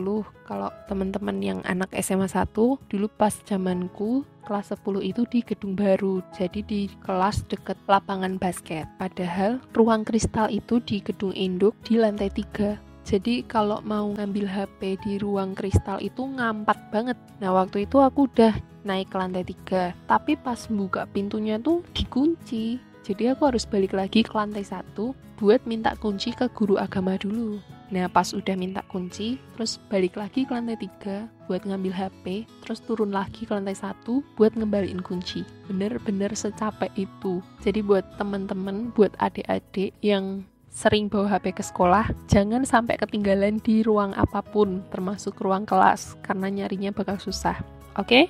kalau 0.47 0.71
teman-teman 0.87 1.43
yang 1.43 1.59
anak 1.67 1.91
SMA 1.99 2.31
1 2.31 2.55
dulu 2.55 3.11
pas 3.11 3.35
zamanku 3.43 4.23
kelas 4.47 4.71
10 4.71 5.03
itu 5.03 5.27
di 5.27 5.43
gedung 5.43 5.75
baru. 5.75 6.23
Jadi 6.31 6.63
di 6.63 6.81
kelas 7.03 7.43
deket 7.51 7.75
lapangan 7.91 8.39
basket. 8.39 8.87
Padahal 8.95 9.59
ruang 9.75 10.07
kristal 10.07 10.47
itu 10.47 10.79
di 10.79 11.03
gedung 11.03 11.35
induk 11.35 11.75
di 11.83 11.99
lantai 11.99 12.31
3 12.31 12.86
jadi 13.07 13.47
kalau 13.47 13.79
mau 13.87 14.11
ngambil 14.11 14.43
HP 14.43 14.99
di 14.99 15.15
ruang 15.15 15.55
kristal 15.55 15.95
itu 16.03 16.27
ngampat 16.27 16.91
banget. 16.91 17.15
Nah 17.39 17.55
waktu 17.55 17.87
itu 17.87 18.03
aku 18.03 18.27
udah 18.27 18.51
naik 18.83 19.07
ke 19.07 19.15
lantai 19.15 19.47
tiga, 19.47 19.95
tapi 20.11 20.35
pas 20.35 20.67
buka 20.67 21.07
pintunya 21.15 21.55
tuh 21.55 21.87
dikunci. 21.95 22.83
Jadi 23.07 23.31
aku 23.31 23.47
harus 23.47 23.63
balik 23.63 23.95
lagi 23.95 24.27
ke 24.27 24.35
lantai 24.35 24.67
satu 24.67 25.15
buat 25.39 25.63
minta 25.63 25.95
kunci 25.95 26.35
ke 26.35 26.51
guru 26.51 26.75
agama 26.75 27.15
dulu. 27.15 27.63
Nah 27.95 28.11
pas 28.11 28.35
udah 28.35 28.59
minta 28.59 28.83
kunci, 28.91 29.39
terus 29.55 29.79
balik 29.87 30.19
lagi 30.19 30.43
ke 30.43 30.51
lantai 30.51 30.75
tiga 30.75 31.31
buat 31.47 31.63
ngambil 31.63 31.95
HP, 31.95 32.43
terus 32.59 32.83
turun 32.83 33.15
lagi 33.15 33.47
ke 33.47 33.55
lantai 33.55 33.79
satu 33.79 34.19
buat 34.35 34.51
ngembaliin 34.59 34.99
kunci. 34.99 35.47
Bener-bener 35.71 36.35
secapek 36.35 36.91
itu. 36.99 37.39
Jadi 37.63 37.79
buat 37.79 38.03
temen-temen, 38.19 38.91
buat 38.91 39.15
adik-adik 39.23 39.95
yang 40.03 40.43
sering 40.77 41.09
bawa 41.09 41.41
HP 41.41 41.57
ke 41.57 41.63
sekolah, 41.65 42.13
jangan 42.29 42.61
sampai 42.61 43.01
ketinggalan 43.01 43.57
di 43.57 43.81
ruang 43.81 44.13
apa 44.13 44.45
pun, 44.45 44.85
termasuk 44.93 45.33
ruang 45.41 45.65
kelas, 45.65 46.13
karena 46.21 46.53
nyarinya 46.53 46.93
bakal 46.93 47.17
susah. 47.17 47.57
Oke? 47.97 48.05
Okay? 48.05 48.23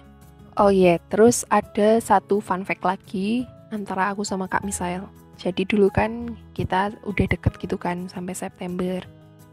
Oh 0.56 0.72
iya, 0.72 0.96
yeah. 0.96 0.98
terus 1.12 1.44
ada 1.52 2.00
satu 2.00 2.40
fun 2.40 2.64
fact 2.64 2.88
lagi 2.88 3.44
antara 3.70 4.16
aku 4.16 4.24
sama 4.24 4.48
Kak 4.48 4.64
Misael. 4.64 5.04
Jadi 5.36 5.68
dulu 5.68 5.92
kan 5.92 6.40
kita 6.56 6.96
udah 7.04 7.28
deket 7.28 7.60
gitu 7.60 7.76
kan 7.76 8.08
sampai 8.08 8.34
September. 8.34 9.04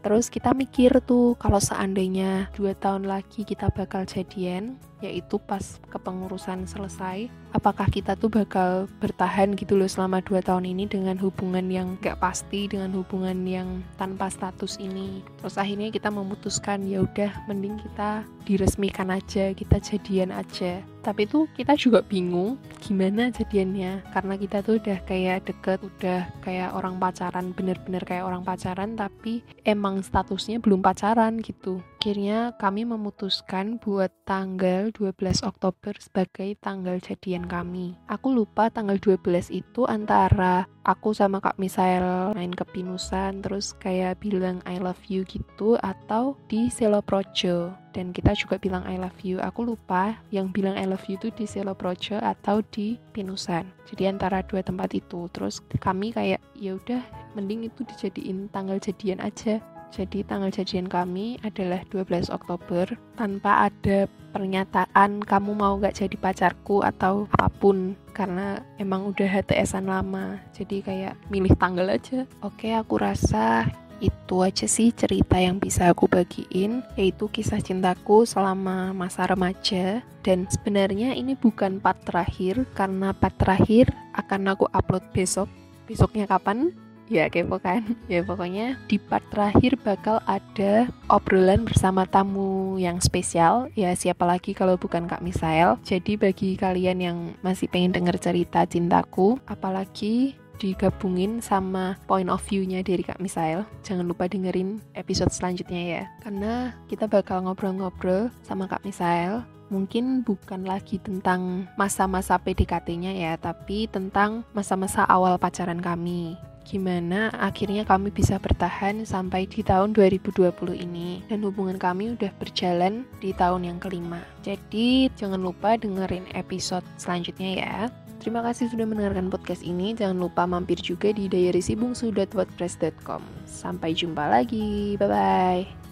Terus 0.01 0.31
kita 0.31 0.55
mikir 0.55 0.95
tuh 1.03 1.35
kalau 1.35 1.59
seandainya 1.59 2.47
dua 2.55 2.73
tahun 2.79 3.05
lagi 3.05 3.43
kita 3.43 3.75
bakal 3.75 4.07
jadian, 4.07 4.79
yaitu 5.03 5.41
pas 5.41 5.79
kepengurusan 5.91 6.67
selesai, 6.67 7.27
apakah 7.51 7.87
kita 7.87 8.15
tuh 8.15 8.31
bakal 8.31 8.87
bertahan 8.99 9.55
gitu 9.55 9.75
loh 9.75 9.87
selama 9.87 10.23
dua 10.23 10.39
tahun 10.43 10.67
ini 10.67 10.87
dengan 10.87 11.15
hubungan 11.19 11.67
yang 11.67 11.99
gak 11.99 12.19
pasti, 12.19 12.67
dengan 12.67 12.91
hubungan 12.95 13.47
yang 13.47 13.83
tanpa 13.99 14.31
status 14.31 14.79
ini. 14.79 15.23
Terus 15.39 15.55
akhirnya 15.59 15.91
kita 15.91 16.11
memutuskan 16.11 16.87
ya 16.87 17.03
udah 17.03 17.31
mending 17.47 17.79
kita 17.79 18.23
diresmikan 18.47 19.11
aja, 19.11 19.51
kita 19.51 19.81
jadian 19.81 20.31
aja 20.31 20.83
tapi 21.05 21.29
itu 21.29 21.45
kita 21.53 21.77
juga 21.77 22.01
bingung 22.01 22.57
gimana 22.81 23.29
jadiannya 23.29 24.01
karena 24.09 24.33
kita 24.41 24.65
tuh 24.65 24.81
udah 24.81 24.97
kayak 25.05 25.45
deket 25.45 25.77
udah 25.85 26.25
kayak 26.41 26.73
orang 26.73 26.97
pacaran 26.97 27.53
bener-bener 27.53 28.01
kayak 28.01 28.25
orang 28.25 28.41
pacaran 28.41 28.97
tapi 28.97 29.45
emang 29.69 30.01
statusnya 30.01 30.57
belum 30.57 30.81
pacaran 30.81 31.45
gitu 31.45 31.77
akhirnya 32.05 32.53
kami 32.61 32.85
memutuskan 32.85 33.81
buat 33.81 34.13
tanggal 34.29 34.93
12 34.93 35.41
Oktober 35.41 35.97
sebagai 35.97 36.53
tanggal 36.61 37.01
jadian 37.01 37.49
kami. 37.49 37.97
Aku 38.05 38.29
lupa 38.29 38.69
tanggal 38.69 39.01
12 39.01 39.49
itu 39.49 39.89
antara 39.89 40.69
aku 40.85 41.17
sama 41.17 41.41
Kak 41.41 41.57
Misael 41.57 42.29
main 42.37 42.53
ke 42.53 42.61
Pinusan 42.61 43.41
terus 43.41 43.73
kayak 43.81 44.21
bilang 44.21 44.61
I 44.69 44.77
love 44.77 45.01
you 45.09 45.25
gitu 45.25 45.81
atau 45.81 46.37
di 46.45 46.69
Selo 46.69 47.01
Projo 47.01 47.73
dan 47.97 48.13
kita 48.13 48.37
juga 48.37 48.61
bilang 48.61 48.85
I 48.85 49.01
love 49.01 49.25
you. 49.25 49.41
Aku 49.41 49.65
lupa 49.65 50.13
yang 50.29 50.53
bilang 50.53 50.77
I 50.77 50.85
love 50.85 51.09
you 51.09 51.17
itu 51.17 51.33
di 51.33 51.49
Selo 51.49 51.73
Projo 51.73 52.21
atau 52.21 52.61
di 52.69 53.01
Pinusan. 53.17 53.65
Jadi 53.89 54.05
antara 54.05 54.45
dua 54.45 54.61
tempat 54.61 54.93
itu. 54.93 55.25
Terus 55.33 55.57
kami 55.81 56.13
kayak 56.13 56.37
ya 56.53 56.77
udah 56.77 57.01
mending 57.33 57.65
itu 57.65 57.81
dijadiin 57.81 58.53
tanggal 58.53 58.77
jadian 58.77 59.25
aja 59.25 59.57
jadi 59.95 60.27
tanggal 60.27 60.51
jadian 60.51 60.91
kami 60.91 61.39
adalah 61.39 61.79
12 61.87 62.27
Oktober 62.27 62.99
tanpa 63.15 63.71
ada 63.71 64.11
pernyataan 64.35 65.23
kamu 65.23 65.55
mau 65.55 65.79
gak 65.79 65.95
jadi 66.03 66.19
pacarku 66.19 66.83
atau 66.83 67.31
apa 67.31 67.47
pun 67.47 67.95
karena 68.11 68.59
emang 68.75 69.07
udah 69.15 69.23
HTSan 69.23 69.87
lama. 69.87 70.43
Jadi 70.51 70.83
kayak 70.83 71.15
milih 71.31 71.55
tanggal 71.55 71.87
aja. 71.87 72.27
Oke 72.43 72.75
aku 72.75 72.99
rasa 72.99 73.71
itu 74.03 74.43
aja 74.43 74.67
sih 74.67 74.91
cerita 74.91 75.39
yang 75.39 75.63
bisa 75.63 75.87
aku 75.87 76.11
bagiin 76.11 76.83
yaitu 76.99 77.31
kisah 77.31 77.63
cintaku 77.63 78.27
selama 78.27 78.91
masa 78.91 79.31
remaja. 79.31 80.03
Dan 80.19 80.43
sebenarnya 80.51 81.15
ini 81.15 81.39
bukan 81.39 81.79
part 81.79 82.03
terakhir 82.03 82.67
karena 82.75 83.15
part 83.15 83.39
terakhir 83.39 83.95
akan 84.11 84.51
aku 84.51 84.67
upload 84.75 85.07
besok. 85.15 85.47
Besoknya 85.87 86.27
kapan 86.27 86.75
ya 87.05 87.29
kepo 87.29 87.61
kan 87.61 87.85
ya 88.11 88.25
pokoknya 88.25 88.81
di 88.89 88.97
part 88.97 89.25
terakhir 89.29 89.77
bakal 89.81 90.21
ada 90.25 90.89
obrolan 91.09 91.65
bersama 91.65 92.09
tamu 92.09 92.77
yang 92.81 92.97
spesial 93.01 93.69
ya 93.77 93.93
siapa 93.93 94.25
lagi 94.25 94.57
kalau 94.57 94.77
bukan 94.77 95.05
Kak 95.05 95.21
Misael 95.21 95.77
jadi 95.85 96.17
bagi 96.17 96.57
kalian 96.57 96.99
yang 97.01 97.17
masih 97.45 97.69
pengen 97.69 97.93
denger 97.93 98.17
cerita 98.17 98.65
cintaku 98.65 99.37
apalagi 99.45 100.37
digabungin 100.55 101.43
sama 101.43 101.99
point 102.07 102.31
of 102.31 102.39
view-nya 102.47 102.79
dari 102.79 103.03
Kak 103.03 103.19
Misael. 103.19 103.67
Jangan 103.83 104.07
lupa 104.07 104.31
dengerin 104.31 104.79
episode 104.95 105.27
selanjutnya 105.27 105.83
ya. 105.83 106.03
Karena 106.23 106.71
kita 106.87 107.11
bakal 107.11 107.43
ngobrol-ngobrol 107.43 108.31
sama 108.39 108.65
Kak 108.71 108.87
Misael 108.87 109.43
mungkin 109.67 110.21
bukan 110.23 110.63
lagi 110.63 111.01
tentang 111.01 111.67
masa-masa 111.75 112.37
PDKT-nya 112.37 113.17
ya, 113.17 113.33
tapi 113.35 113.89
tentang 113.89 114.45
masa-masa 114.53 115.03
awal 115.09 115.41
pacaran 115.41 115.81
kami 115.81 116.37
gimana 116.65 117.29
akhirnya 117.37 117.85
kami 117.85 118.09
bisa 118.09 118.41
bertahan 118.41 119.05
sampai 119.05 119.45
di 119.45 119.61
tahun 119.61 119.93
2020 119.93 120.51
ini 120.73 121.21
dan 121.29 121.45
hubungan 121.45 121.77
kami 121.77 122.17
udah 122.17 122.33
berjalan 122.41 123.05
di 123.21 123.31
tahun 123.31 123.69
yang 123.69 123.77
kelima. 123.77 124.25
Jadi 124.41 125.07
jangan 125.13 125.39
lupa 125.39 125.77
dengerin 125.77 126.25
episode 126.33 126.83
selanjutnya 126.97 127.51
ya. 127.61 127.77
Terima 128.19 128.41
kasih 128.41 128.73
sudah 128.73 128.89
mendengarkan 128.89 129.29
podcast 129.29 129.61
ini. 129.61 129.93
Jangan 129.93 130.17
lupa 130.17 130.49
mampir 130.49 130.81
juga 130.81 131.13
di 131.13 131.29
diarysibungsu.wordpress.com. 131.29 133.21
Sampai 133.45 133.93
jumpa 133.93 134.25
lagi. 134.25 134.97
Bye 134.97 135.07
bye. 135.07 135.84